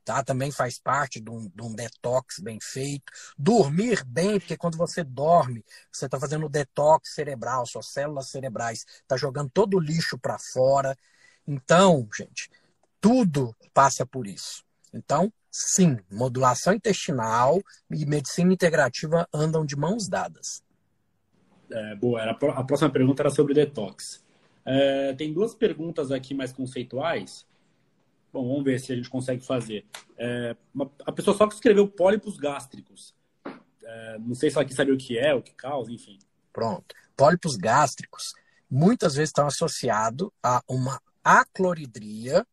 tá? 0.04 0.24
Também 0.24 0.52
faz 0.52 0.80
parte 0.80 1.20
de 1.20 1.30
um, 1.30 1.50
de 1.50 1.62
um, 1.62 1.74
detox 1.74 2.40
bem 2.40 2.60
feito. 2.62 3.12
Dormir 3.38 4.04
bem, 4.06 4.40
porque 4.40 4.58
quando 4.58 4.78
você 4.78 5.04
dorme, 5.04 5.64
você 5.92 6.06
está 6.06 6.20
fazendo 6.20 6.50
detox 6.50 7.14
cerebral, 7.14 7.66
suas 7.66 7.88
células 7.88 8.30
cerebrais 8.30 8.86
está 9.02 9.18
jogando 9.18 9.50
todo 9.50 9.78
o 9.78 9.80
lixo 9.80 10.18
para 10.18 10.38
fora. 10.40 10.98
Então, 11.48 12.08
gente, 12.16 12.50
tudo 13.00 13.56
passa 13.74 14.06
por 14.06 14.28
isso. 14.28 14.64
Então, 14.94 15.32
sim, 15.52 15.98
modulação 16.12 16.74
intestinal 16.74 17.62
e 17.90 18.06
medicina 18.06 18.54
integrativa 18.54 19.28
andam 19.34 19.66
de 19.66 19.76
mãos 19.76 20.08
dadas. 20.08 20.64
É, 21.72 21.96
boa, 21.96 22.22
era, 22.22 22.32
a 22.32 22.64
próxima 22.64 22.90
pergunta 22.90 23.24
era 23.24 23.30
sobre 23.30 23.54
detox. 23.54 24.24
É, 24.66 25.14
tem 25.14 25.34
duas 25.34 25.56
perguntas 25.56 26.12
aqui 26.12 26.34
mais 26.34 26.52
conceituais. 26.52 27.46
Bom, 28.32 28.48
vamos 28.48 28.64
ver 28.64 28.80
se 28.80 28.92
a 28.92 28.96
gente 28.96 29.10
consegue 29.10 29.46
fazer. 29.46 29.86
É, 30.18 30.56
uma, 30.74 30.90
a 31.06 31.12
pessoa 31.12 31.36
só 31.36 31.48
que 31.48 31.56
escreveu 31.56 31.88
pólipos 31.88 32.38
gástricos. 32.38 33.14
É, 33.84 34.18
não 34.20 34.36
sei 34.36 34.50
se 34.50 34.58
ela 34.58 34.66
quis 34.66 34.76
saber 34.76 34.92
o 34.92 34.98
que 34.98 35.18
é, 35.18 35.34
o 35.34 35.42
que 35.42 35.54
causa, 35.54 35.92
enfim. 35.92 36.18
Pronto. 36.52 36.96
Pólipos 37.16 37.56
gástricos 37.56 38.34
muitas 38.70 39.16
vezes 39.16 39.30
estão 39.30 39.46
associados 39.46 40.30
a 40.42 40.62
uma 40.68 41.00
acloridria 41.24 42.46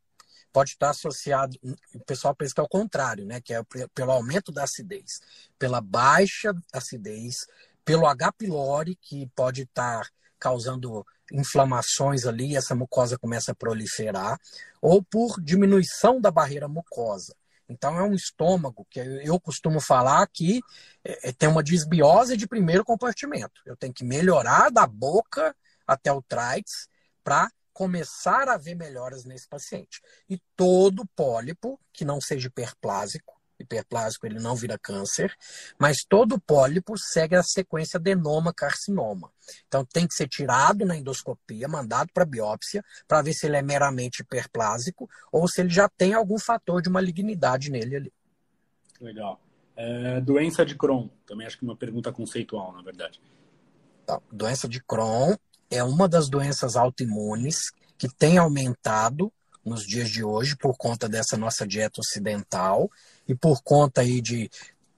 pode 0.52 0.70
estar 0.70 0.90
associado, 0.90 1.56
o 1.94 2.00
pessoal 2.04 2.34
pensa 2.34 2.54
que 2.54 2.60
é 2.60 2.64
o 2.64 2.68
contrário, 2.68 3.24
né? 3.24 3.40
que 3.40 3.54
é 3.54 3.62
pelo 3.94 4.12
aumento 4.12 4.52
da 4.52 4.64
acidez, 4.64 5.20
pela 5.58 5.80
baixa 5.80 6.52
acidez, 6.72 7.46
pelo 7.84 8.06
H. 8.06 8.32
pylori, 8.32 8.96
que 8.96 9.28
pode 9.34 9.62
estar 9.62 10.06
causando 10.38 11.04
inflamações 11.32 12.26
ali, 12.26 12.56
essa 12.56 12.74
mucosa 12.74 13.18
começa 13.18 13.52
a 13.52 13.54
proliferar, 13.54 14.38
ou 14.80 15.02
por 15.02 15.40
diminuição 15.40 16.20
da 16.20 16.30
barreira 16.30 16.66
mucosa. 16.66 17.34
Então 17.68 17.96
é 17.96 18.02
um 18.02 18.14
estômago 18.14 18.84
que 18.90 18.98
eu 18.98 19.38
costumo 19.38 19.80
falar 19.80 20.26
que 20.26 20.60
é, 21.04 21.28
é 21.28 21.32
tem 21.32 21.48
uma 21.48 21.62
desbiose 21.62 22.36
de 22.36 22.48
primeiro 22.48 22.84
compartimento. 22.84 23.60
Eu 23.64 23.76
tenho 23.76 23.92
que 23.92 24.04
melhorar 24.04 24.70
da 24.70 24.86
boca 24.86 25.54
até 25.86 26.12
o 26.12 26.20
trás 26.20 26.88
para 27.22 27.48
começar 27.72 28.48
a 28.48 28.56
ver 28.56 28.74
melhoras 28.74 29.24
nesse 29.24 29.48
paciente. 29.48 30.00
E 30.28 30.38
todo 30.56 31.06
pólipo, 31.16 31.80
que 31.92 32.04
não 32.04 32.20
seja 32.20 32.48
hiperplásico, 32.48 33.40
hiperplásico 33.62 34.26
ele 34.26 34.38
não 34.38 34.54
vira 34.54 34.78
câncer, 34.78 35.34
mas 35.78 35.98
todo 36.08 36.40
pólipo 36.40 36.94
segue 36.96 37.36
a 37.36 37.42
sequência 37.42 37.98
adenoma-carcinoma. 37.98 39.30
Então 39.66 39.84
tem 39.84 40.06
que 40.06 40.14
ser 40.14 40.28
tirado 40.28 40.84
na 40.84 40.96
endoscopia, 40.96 41.68
mandado 41.68 42.10
para 42.12 42.24
biópsia, 42.24 42.82
para 43.06 43.22
ver 43.22 43.34
se 43.34 43.46
ele 43.46 43.56
é 43.56 43.62
meramente 43.62 44.22
hiperplásico 44.22 45.08
ou 45.30 45.46
se 45.48 45.60
ele 45.60 45.70
já 45.70 45.88
tem 45.88 46.14
algum 46.14 46.38
fator 46.38 46.82
de 46.82 46.90
malignidade 46.90 47.70
nele 47.70 47.96
ali. 47.96 48.12
Legal. 49.00 49.40
É, 49.76 50.20
doença 50.20 50.64
de 50.64 50.74
Crohn, 50.74 51.08
também 51.26 51.46
acho 51.46 51.56
que 51.56 51.64
uma 51.64 51.76
pergunta 51.76 52.12
conceitual, 52.12 52.72
na 52.72 52.82
verdade. 52.82 53.20
Tá. 54.04 54.20
Doença 54.30 54.68
de 54.68 54.82
Crohn 54.82 55.36
é 55.70 55.82
uma 55.84 56.08
das 56.08 56.28
doenças 56.28 56.76
autoimunes 56.76 57.70
que 57.96 58.08
tem 58.08 58.38
aumentado 58.38 59.32
nos 59.64 59.86
dias 59.86 60.10
de 60.10 60.24
hoje 60.24 60.56
por 60.56 60.76
conta 60.76 61.08
dessa 61.08 61.36
nossa 61.36 61.66
dieta 61.66 62.00
ocidental 62.00 62.90
e 63.28 63.34
por 63.34 63.62
conta 63.62 64.00
aí 64.00 64.20
de 64.20 64.50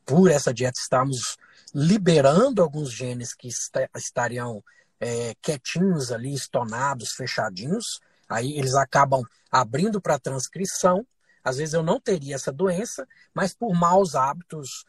por 0.07 0.31
essa 0.31 0.53
dieta 0.53 0.79
estarmos 0.81 1.37
liberando 1.75 2.63
alguns 2.63 2.93
genes 2.93 3.35
que 3.35 3.49
estariam 3.97 4.63
é, 5.01 5.35
quietinhos 5.43 6.13
ali, 6.13 6.33
estonados, 6.33 7.11
fechadinhos, 7.17 8.01
aí 8.29 8.57
eles 8.59 8.75
acabam 8.75 9.25
abrindo 9.51 10.01
para 10.01 10.19
transcrição. 10.19 11.07
Às 11.43 11.57
vezes 11.57 11.75
eu 11.75 11.83
não 11.83 12.01
teria 12.01 12.37
essa 12.37 12.53
doença, 12.53 13.07
mas 13.35 13.53
por 13.53 13.75
maus 13.75 14.15
hábitos 14.15 14.85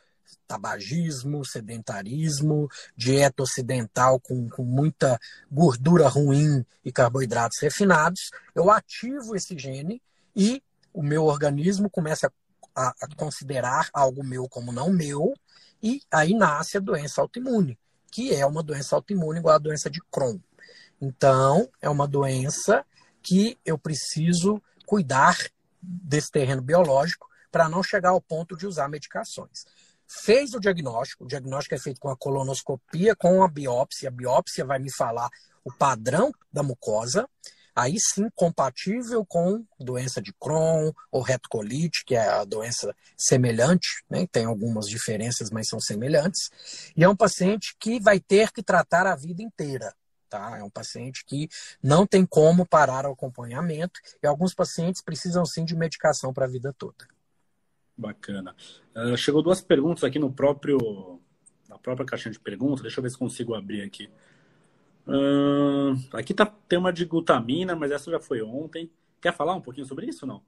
tabagismo, 0.48 1.44
sedentarismo, 1.46 2.70
dieta 2.96 3.44
ocidental 3.44 4.20
com, 4.20 4.48
com 4.50 4.64
muita 4.64 5.20
gordura 5.52 6.08
ruim 6.08 6.66
e 6.84 6.92
carboidratos 6.92 7.60
refinados, 7.60 8.30
eu 8.54 8.70
ativo 8.70 9.36
esse 9.36 9.58
gene 9.58 10.02
e 10.36 10.62
o 10.94 11.02
meu 11.02 11.26
organismo 11.26 11.90
começa 11.90 12.32
a, 12.76 12.90
a 13.02 13.16
considerar 13.16 13.90
algo 13.94 14.24
meu 14.24 14.48
como 14.48 14.72
não 14.72 14.92
meu, 14.92 15.34
e 15.82 16.02
aí 16.12 16.34
nasce 16.34 16.78
a 16.78 16.80
doença 16.80 17.22
autoimune, 17.22 17.78
que 18.12 18.34
é 18.34 18.46
uma 18.46 18.64
doença 18.64 18.96
autoimune 18.96 19.40
igual 19.40 19.56
a 19.56 19.60
doença 19.60 19.90
de 19.90 20.02
Crohn. 20.12 20.40
Então, 21.02 21.68
é 21.82 21.90
uma 21.90 22.08
doença 22.08 22.86
que 23.22 23.58
eu 23.66 23.78
preciso 23.78 24.62
cuidar 24.86 25.38
desse 25.82 26.32
terreno 26.32 26.62
biológico 26.62 27.28
para 27.52 27.68
não 27.68 27.84
chegar 27.84 28.12
ao 28.12 28.22
ponto 28.22 28.56
de 28.56 28.66
usar 28.66 28.88
medicações 28.88 29.66
fez 30.08 30.54
o 30.54 30.60
diagnóstico, 30.60 31.26
o 31.26 31.28
diagnóstico 31.28 31.76
é 31.76 31.80
feito 31.80 32.00
com 32.00 32.10
a 32.10 32.18
colonoscopia, 32.18 33.16
com 33.16 33.44
a 33.44 33.48
biópsia, 33.48 34.10
a 34.10 34.12
biópsia 34.12 34.66
vai 34.66 34.80
me 34.80 34.92
falar 34.92 35.30
o 35.64 35.72
padrão 35.72 36.32
da 36.52 36.62
mucosa, 36.62 37.28
aí 37.76 37.96
sim 38.00 38.30
compatível 38.36 39.26
com 39.26 39.66
doença 39.80 40.22
de 40.22 40.34
Crohn 40.34 40.92
ou 41.12 41.22
retocolite, 41.22 42.04
que 42.06 42.16
é 42.16 42.28
a 42.28 42.44
doença 42.44 42.96
semelhante, 43.18 44.04
né? 44.10 44.28
tem 44.32 44.46
algumas 44.46 44.88
diferenças, 44.88 45.50
mas 45.50 45.68
são 45.68 45.80
semelhantes, 45.80 46.50
e 46.96 47.04
é 47.04 47.10
um 47.10 47.16
paciente 47.16 47.76
que 47.80 48.00
vai 48.00 48.20
ter 48.20 48.52
que 48.52 48.62
tratar 48.62 49.08
a 49.08 49.16
vida 49.16 49.42
inteira. 49.42 49.94
Tá? 50.30 50.58
É 50.58 50.64
um 50.64 50.70
paciente 50.70 51.24
que 51.26 51.48
não 51.82 52.08
tem 52.08 52.26
como 52.26 52.66
parar 52.66 53.06
o 53.06 53.14
acompanhamento, 53.14 54.00
e 54.22 54.28
alguns 54.28 54.54
pacientes 54.54 55.02
precisam 55.02 55.46
sim 55.46 55.64
de 55.66 55.76
medicação 55.76 56.34
para 56.34 56.46
a 56.46 56.50
vida 56.50 56.74
toda. 56.78 57.13
Bacana. 58.04 58.56
Uh, 58.96 59.16
chegou 59.16 59.42
duas 59.42 59.62
perguntas 59.62 60.04
aqui 60.04 60.20
no 60.20 60.32
próprio 60.32 61.20
na 61.70 61.78
própria 61.78 62.06
caixinha 62.06 62.32
de 62.32 62.40
perguntas. 62.40 62.82
Deixa 62.82 63.00
eu 63.00 63.04
ver 63.04 63.10
se 63.10 63.18
consigo 63.18 63.56
abrir 63.56 63.82
aqui. 63.82 64.10
Uh, 65.08 65.98
aqui 66.14 66.34
tá, 66.34 66.46
tem 66.68 66.78
uma 66.78 66.94
de 66.94 67.06
glutamina, 67.06 67.76
mas 67.76 67.92
essa 67.92 68.12
já 68.12 68.20
foi 68.20 68.42
ontem. 68.42 68.92
Quer 69.22 69.34
falar 69.34 69.56
um 69.56 69.62
pouquinho 69.62 69.88
sobre 69.88 70.06
isso 70.06 70.26
ou 70.26 70.34
não? 70.34 70.42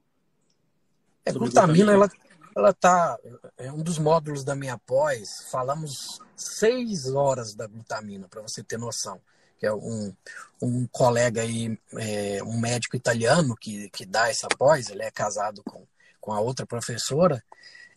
É, 1.24 1.32
glutamina, 1.32 1.92
ela, 1.92 2.08
ela 2.54 2.72
tá. 2.72 3.18
É 3.56 3.72
um 3.72 3.82
dos 3.82 3.98
módulos 3.98 4.44
da 4.44 4.54
minha 4.54 4.78
pós. 4.78 5.48
Falamos 5.50 6.20
seis 6.36 7.06
horas 7.06 7.54
da 7.54 7.66
glutamina, 7.66 8.28
para 8.28 8.42
você 8.42 8.62
ter 8.62 8.78
noção. 8.78 9.20
Que 9.58 9.66
é 9.66 9.72
um, 9.72 10.14
um 10.62 10.86
colega 10.88 11.40
aí, 11.40 11.78
é, 11.94 12.42
um 12.44 12.60
médico 12.60 12.94
italiano 12.94 13.56
que, 13.56 13.88
que 13.90 14.04
dá 14.04 14.28
essa 14.28 14.46
pós, 14.48 14.90
ele 14.90 15.02
é 15.02 15.10
casado 15.10 15.62
com, 15.64 15.86
com 16.26 16.32
a 16.32 16.40
outra 16.40 16.66
professora, 16.66 17.40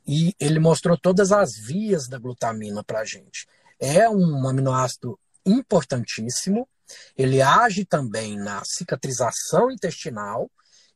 e 0.05 0.35
ele 0.39 0.59
mostrou 0.59 0.95
todas 0.95 1.31
as 1.31 1.57
vias 1.57 2.07
da 2.07 2.19
glutamina 2.19 2.83
para 2.83 2.99
a 2.99 3.05
gente. 3.05 3.47
É 3.79 4.07
um 4.07 4.47
aminoácido 4.47 5.19
importantíssimo, 5.43 6.69
ele 7.17 7.41
age 7.41 7.85
também 7.85 8.37
na 8.37 8.61
cicatrização 8.63 9.71
intestinal 9.71 10.49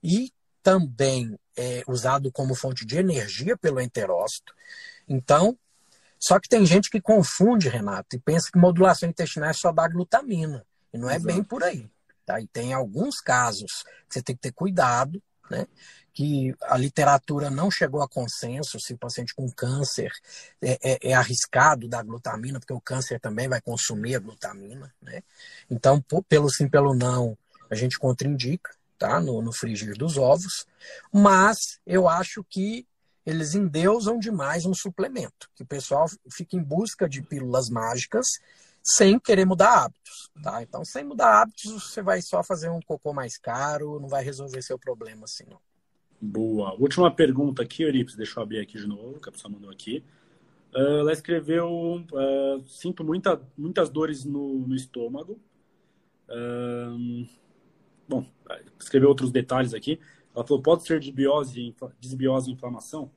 e 0.04 0.32
também 0.62 1.36
é 1.58 1.82
usado 1.88 2.32
como 2.32 2.54
fonte 2.54 2.86
de 2.86 3.00
energia 3.00 3.58
pelo 3.58 3.82
enterócito. 3.82 4.54
Então, 5.10 5.58
só 6.20 6.40
que 6.40 6.48
tem 6.48 6.64
gente 6.68 6.88
que 6.88 7.02
confunde, 7.02 7.68
Renato, 7.68 8.16
e 8.16 8.20
pensa 8.20 8.50
que 8.52 8.60
modulação 8.60 9.10
intestinal 9.10 9.50
é 9.50 9.54
só 9.54 9.72
dar 9.72 9.90
glutamina. 9.90 10.64
E 10.94 11.00
não 11.00 11.10
é 11.10 11.16
Exato. 11.16 11.34
bem 11.34 11.44
por 11.44 11.64
aí. 11.64 11.90
Tá? 12.26 12.40
E 12.40 12.48
tem 12.48 12.74
alguns 12.74 13.20
casos 13.20 13.84
que 14.08 14.14
você 14.14 14.22
tem 14.22 14.36
que 14.36 14.42
ter 14.42 14.52
cuidado, 14.52 15.22
né? 15.50 15.68
Que 16.14 16.54
a 16.62 16.78
literatura 16.78 17.50
não 17.50 17.72
chegou 17.72 18.02
a 18.02 18.08
consenso 18.08 18.80
se 18.80 18.94
o 18.94 18.98
paciente 18.98 19.34
com 19.34 19.50
câncer 19.52 20.12
é, 20.62 20.78
é, 20.84 21.10
é, 21.10 21.14
arriscado 21.14 21.88
dar 21.88 22.04
glutamina, 22.04 22.60
porque 22.60 22.74
o 22.74 22.82
câncer 22.82 23.20
também 23.20 23.48
vai 23.48 23.60
consumir 23.60 24.16
a 24.16 24.20
glutamina. 24.20 24.94
Né? 25.02 25.24
Então, 25.70 26.04
pelo 26.30 26.50
sim, 26.50 26.70
pelo 26.70 26.94
não, 26.94 27.36
a 27.70 27.76
gente 27.76 27.98
contraindica 27.98 28.72
tá? 28.98 29.20
no, 29.20 29.42
no 29.42 29.52
frigir 29.52 29.98
dos 29.98 30.18
ovos, 30.18 30.68
mas 31.12 31.80
eu 31.86 32.08
acho 32.08 32.44
que 32.48 32.86
eles 33.26 33.56
endeusam 33.56 34.20
demais 34.20 34.66
um 34.66 34.74
suplemento, 34.74 35.50
que 35.56 35.64
o 35.64 35.66
pessoal 35.66 36.06
fica 36.32 36.58
em 36.58 36.64
busca 36.64 37.08
de 37.08 37.22
pílulas 37.22 37.70
mágicas 37.70 38.28
sem 38.84 39.18
querer 39.18 39.46
mudar 39.46 39.86
hábitos, 39.86 40.30
tá? 40.44 40.62
Então, 40.62 40.84
sem 40.84 41.06
mudar 41.06 41.42
hábitos, 41.42 41.90
você 41.90 42.02
vai 42.02 42.22
só 42.22 42.44
fazer 42.44 42.70
um 42.70 42.82
cocô 42.82 43.14
mais 43.14 43.38
caro, 43.38 43.98
não 43.98 44.10
vai 44.10 44.24
resolver 44.24 44.62
seu 44.62 44.78
problema 44.78 45.24
assim, 45.24 45.46
não. 45.50 45.60
Boa. 46.26 46.74
Última 46.80 47.12
pergunta 47.12 47.62
aqui, 47.64 47.84
Euripides, 47.84 48.16
deixa 48.16 48.40
eu 48.40 48.44
abrir 48.44 48.60
aqui 48.60 48.78
de 48.78 48.88
novo, 48.88 49.20
que 49.20 49.28
a 49.28 49.32
pessoa 49.32 49.52
mandou 49.52 49.70
aqui. 49.70 50.02
Uh, 50.74 51.00
ela 51.00 51.12
escreveu: 51.12 51.70
uh, 51.70 52.64
Sinto 52.66 53.04
muita, 53.04 53.42
muitas 53.58 53.90
dores 53.90 54.24
no, 54.24 54.66
no 54.66 54.74
estômago. 54.74 55.38
Uh, 56.30 57.28
bom, 58.08 58.26
escreveu 58.80 59.10
outros 59.10 59.34
detalhes 59.34 59.74
aqui. 59.74 60.00
Ela 60.34 60.48
falou: 60.48 60.64
pode 60.64 60.84
ser 60.84 61.02
desbiose, 61.02 61.76
desbiose 62.00 62.50
e 62.50 62.54
inflamação? 62.54 63.12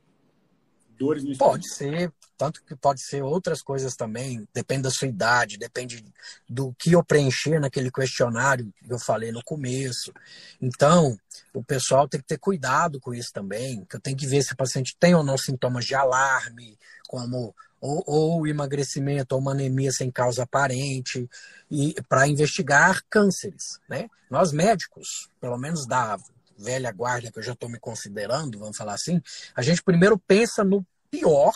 Dores 0.97 1.23
no 1.25 1.33
estômago? 1.33 1.59
Pode 1.59 1.75
ser, 1.75 2.13
tanto 2.37 2.63
que 2.65 2.75
pode 2.75 3.03
ser 3.03 3.23
outras 3.23 3.63
coisas 3.63 3.95
também, 3.95 4.47
depende 4.53 4.83
da 4.83 4.91
sua 4.91 5.09
idade, 5.09 5.59
depende 5.59 6.05
do 6.49 6.75
que 6.79 6.93
eu 6.93 7.05
preencher 7.05 7.61
naquele 7.61 7.91
questionário 7.91 8.73
que 8.85 8.93
eu 8.93 8.99
falei 8.99 9.33
no 9.33 9.43
começo. 9.45 10.13
Então, 10.61 11.19
o 11.55 11.63
pessoal 11.63 12.09
tem 12.09 12.21
que 12.21 12.27
ter 12.27 12.39
cuidado 12.39 13.01
com 13.01 13.15
isso 13.15 13.31
também, 13.33 13.85
que 13.85 13.97
eu 13.97 14.01
tenho 14.01 14.17
que 14.17 14.27
ver 14.27 14.43
se 14.43 14.53
o 14.53 14.57
paciente 14.57 14.97
tem 14.99 15.15
ou 15.15 15.23
não 15.23 15.39
sintomas 15.39 15.85
de 15.85 15.95
alarme, 15.95 16.79
como 17.07 17.55
ou, 17.81 18.03
ou 18.07 18.47
emagrecimento 18.47 19.35
ou 19.35 19.41
uma 19.41 19.53
anemia 19.53 19.93
sem 19.93 20.11
causa 20.11 20.43
aparente, 20.43 21.29
e 21.71 21.95
para 22.09 22.27
investigar 22.27 23.03
cânceres, 23.09 23.81
né? 23.89 24.09
Nós 24.31 24.53
médicos, 24.53 25.29
pelo 25.41 25.57
menos 25.57 25.87
da 25.87 26.19
velha 26.59 26.91
guarda 26.93 27.31
que 27.31 27.39
eu 27.39 27.43
já 27.43 27.53
estou 27.53 27.69
me 27.69 27.79
considerando, 27.79 28.59
vamos 28.59 28.77
falar 28.77 28.95
assim, 28.95 29.21
a 29.55 29.63
gente 29.63 29.83
primeiro 29.83 30.19
pensa 30.19 30.65
no 30.65 30.87
pior, 31.11 31.55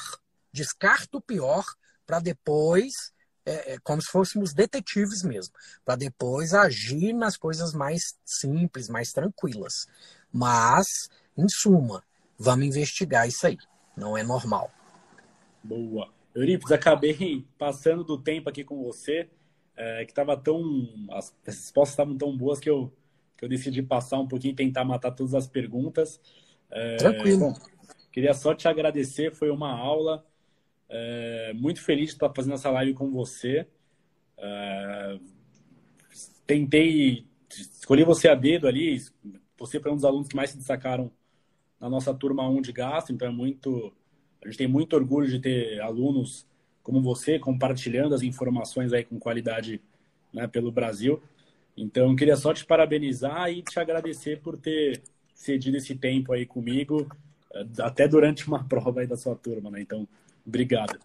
descarta 0.53 1.17
o 1.17 1.21
pior, 1.21 1.65
para 2.07 2.21
depois, 2.21 3.13
é, 3.47 3.75
é, 3.75 3.79
como 3.83 4.03
se 4.03 4.09
fôssemos 4.09 4.53
detetives 4.53 5.23
mesmo, 5.23 5.55
para 5.85 5.97
depois 5.97 6.53
agir 6.53 7.13
nas 7.13 7.37
coisas 7.37 7.73
mais 7.73 8.19
simples, 8.25 8.89
mais 8.89 9.13
tranquilas. 9.13 9.87
Mas, 10.33 11.09
em 11.37 11.49
suma, 11.49 12.03
vamos 12.39 12.67
investigar 12.67 13.29
isso 13.29 13.47
aí. 13.47 13.59
Não 13.97 14.17
é 14.17 14.23
normal. 14.23 14.73
Boa. 15.63 16.13
Eurípides, 16.35 16.73
acabei 16.73 17.47
passando 17.59 18.05
do 18.05 18.19
tempo 18.19 18.49
aqui 18.49 18.65
com 18.65 18.83
você, 18.83 19.29
é, 19.77 20.05
que 20.05 20.13
estava 20.13 20.37
tão. 20.37 20.63
As 21.11 21.35
respostas 21.45 21.93
estavam 21.93 22.17
tão 22.17 22.37
boas 22.37 22.61
que 22.61 22.71
eu 22.71 22.93
que 23.41 23.47
eu 23.47 23.49
decidi 23.49 23.83
passar 23.83 24.19
um 24.19 24.29
pouquinho 24.29 24.53
e 24.53 24.55
tentar 24.55 24.85
matar 24.85 25.13
todas 25.13 25.35
as 25.35 25.47
perguntas. 25.47 26.21
É, 26.71 26.97
Tranquilo. 26.97 27.39
Bom, 27.39 27.55
queria 28.13 28.35
só 28.35 28.55
te 28.55 28.69
agradecer, 28.69 29.33
foi 29.33 29.51
uma 29.51 29.73
aula. 29.73 30.23
É, 30.91 31.55
muito 31.55 31.81
feliz 31.81 32.09
de 32.09 32.17
estar 32.17 32.31
fazendo 32.35 32.53
essa 32.53 32.71
live 32.71 32.93
com 32.93 33.11
você. 33.11 33.67
É, 34.37 35.19
tentei, 36.47 37.25
escolhi 37.49 38.05
você 38.05 38.29
a 38.29 38.35
dedo 38.35 38.69
ali, 38.69 39.03
você 39.59 39.81
foi 39.81 39.91
um 39.91 39.97
dos 39.97 40.05
alunos 40.05 40.29
que 40.29 40.37
mais 40.37 40.51
se 40.51 40.59
destacaram 40.59 41.11
na 41.81 41.89
nossa 41.89 42.13
turma 42.13 42.47
1 42.47 42.61
de 42.61 42.73
gasto, 42.73 43.11
então 43.11 43.27
é 43.27 43.31
muito, 43.31 43.91
a 44.45 44.49
gente 44.49 44.59
tem 44.59 44.69
muito 44.69 44.95
orgulho 44.95 45.27
de 45.27 45.41
ter 45.41 45.81
alunos 45.81 46.47
como 46.83 47.01
você 47.01 47.39
compartilhando 47.39 48.15
as 48.15 48.21
informações 48.21 48.93
aí 48.93 49.03
com 49.03 49.19
qualidade 49.19 49.81
né, 50.31 50.47
pelo 50.47 50.71
Brasil. 50.71 51.23
Então, 51.81 52.15
queria 52.15 52.37
só 52.37 52.53
te 52.53 52.65
parabenizar 52.65 53.51
e 53.51 53.63
te 53.63 53.81
agradecer 53.81 54.39
por 54.43 54.59
ter 54.59 55.03
cedido 55.35 55.79
esse 55.79 55.95
tempo 55.95 56.31
aí 56.31 56.45
comigo, 56.45 57.11
eh, 57.55 57.67
até 57.79 58.07
durante 58.07 58.47
uma 58.47 58.63
prova 58.69 59.01
aí 59.01 59.07
da 59.07 59.17
sua 59.17 59.35
turma, 59.35 59.71
né? 59.71 59.81
Então, 59.81 60.07
obrigado. 60.47 60.99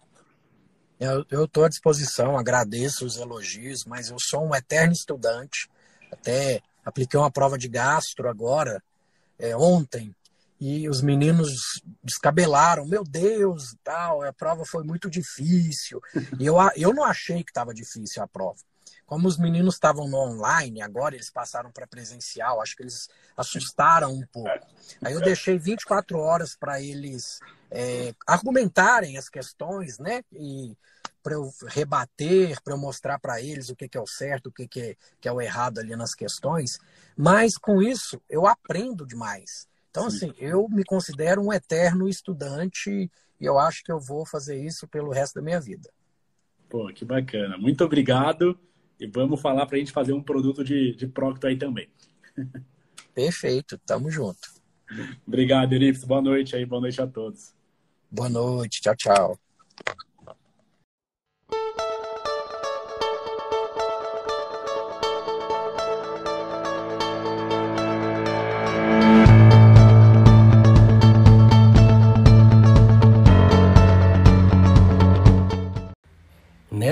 Eu 1.30 1.44
estou 1.44 1.64
à 1.64 1.68
disposição, 1.68 2.38
agradeço 2.38 3.04
os 3.04 3.16
elogios, 3.16 3.84
mas 3.86 4.10
eu 4.10 4.16
sou 4.18 4.46
um 4.46 4.54
eterno 4.54 4.92
estudante. 4.92 5.68
Até 6.10 6.60
apliquei 6.84 7.18
uma 7.18 7.30
prova 7.30 7.58
de 7.58 7.68
gastro 7.68 8.28
agora, 8.28 8.82
é, 9.38 9.54
ontem, 9.56 10.14
e 10.58 10.88
os 10.88 11.02
meninos 11.02 11.50
descabelaram, 12.02 12.86
meu 12.86 13.04
Deus, 13.04 13.76
tal, 13.84 14.22
a 14.22 14.32
prova 14.32 14.64
foi 14.64 14.84
muito 14.84 15.10
difícil. 15.10 16.00
E 16.38 16.46
eu, 16.46 16.56
eu 16.76 16.94
não 16.94 17.04
achei 17.04 17.44
que 17.44 17.50
estava 17.50 17.74
difícil 17.74 18.22
a 18.22 18.26
prova. 18.26 18.56
Como 19.04 19.28
os 19.28 19.38
meninos 19.38 19.74
estavam 19.74 20.08
no 20.08 20.16
online, 20.16 20.82
agora 20.82 21.14
eles 21.14 21.30
passaram 21.30 21.70
para 21.70 21.86
presencial, 21.86 22.60
acho 22.60 22.76
que 22.76 22.82
eles 22.82 23.08
assustaram 23.36 24.12
um 24.12 24.26
pouco. 24.32 24.66
Aí 25.02 25.12
eu 25.12 25.20
deixei 25.20 25.58
24 25.58 26.18
horas 26.18 26.56
para 26.56 26.80
eles 26.80 27.40
é, 27.70 28.14
argumentarem 28.26 29.16
as 29.16 29.28
questões, 29.28 29.98
né? 29.98 30.22
E 30.32 30.76
para 31.22 31.34
eu 31.34 31.50
rebater, 31.66 32.60
para 32.62 32.74
eu 32.74 32.78
mostrar 32.78 33.18
para 33.18 33.42
eles 33.42 33.68
o 33.68 33.74
que, 33.74 33.88
que, 33.88 33.98
é 33.98 34.00
o 34.00 34.06
certo, 34.06 34.46
o 34.46 34.52
que, 34.52 34.68
que, 34.68 34.80
é, 34.80 34.96
que 35.20 35.28
é 35.28 35.32
o 35.32 35.40
errado 35.40 35.78
ali 35.78 35.96
nas 35.96 36.14
questões. 36.14 36.78
Mas 37.16 37.56
com 37.56 37.82
isso 37.82 38.22
eu 38.30 38.46
aprendo 38.46 39.04
demais. 39.04 39.68
Então, 39.90 40.08
Sim. 40.08 40.16
assim, 40.16 40.34
eu 40.38 40.68
me 40.68 40.84
considero 40.84 41.42
um 41.42 41.52
eterno 41.52 42.08
estudante 42.08 43.10
e 43.40 43.44
eu 43.44 43.58
acho 43.58 43.82
que 43.82 43.90
eu 43.90 43.98
vou 43.98 44.24
fazer 44.24 44.62
isso 44.62 44.86
pelo 44.86 45.10
resto 45.10 45.34
da 45.34 45.42
minha 45.42 45.60
vida. 45.60 45.90
Pô, 46.68 46.86
que 46.92 47.04
bacana. 47.04 47.56
Muito 47.58 47.84
obrigado. 47.84 48.58
E 48.98 49.06
vamos 49.06 49.40
falar 49.40 49.66
para 49.66 49.76
a 49.76 49.78
gente 49.78 49.92
fazer 49.92 50.12
um 50.12 50.22
produto 50.22 50.64
de, 50.64 50.94
de 50.94 51.06
Procto 51.06 51.46
aí 51.46 51.56
também. 51.56 51.88
Perfeito, 53.14 53.78
tamo 53.78 54.10
junto. 54.10 54.56
Obrigado, 55.26 55.72
Erips. 55.72 56.04
Boa 56.04 56.22
noite 56.22 56.54
aí, 56.54 56.64
boa 56.64 56.80
noite 56.80 57.00
a 57.00 57.06
todos. 57.06 57.54
Boa 58.10 58.28
noite, 58.28 58.80
tchau, 58.80 58.96
tchau. 58.96 59.38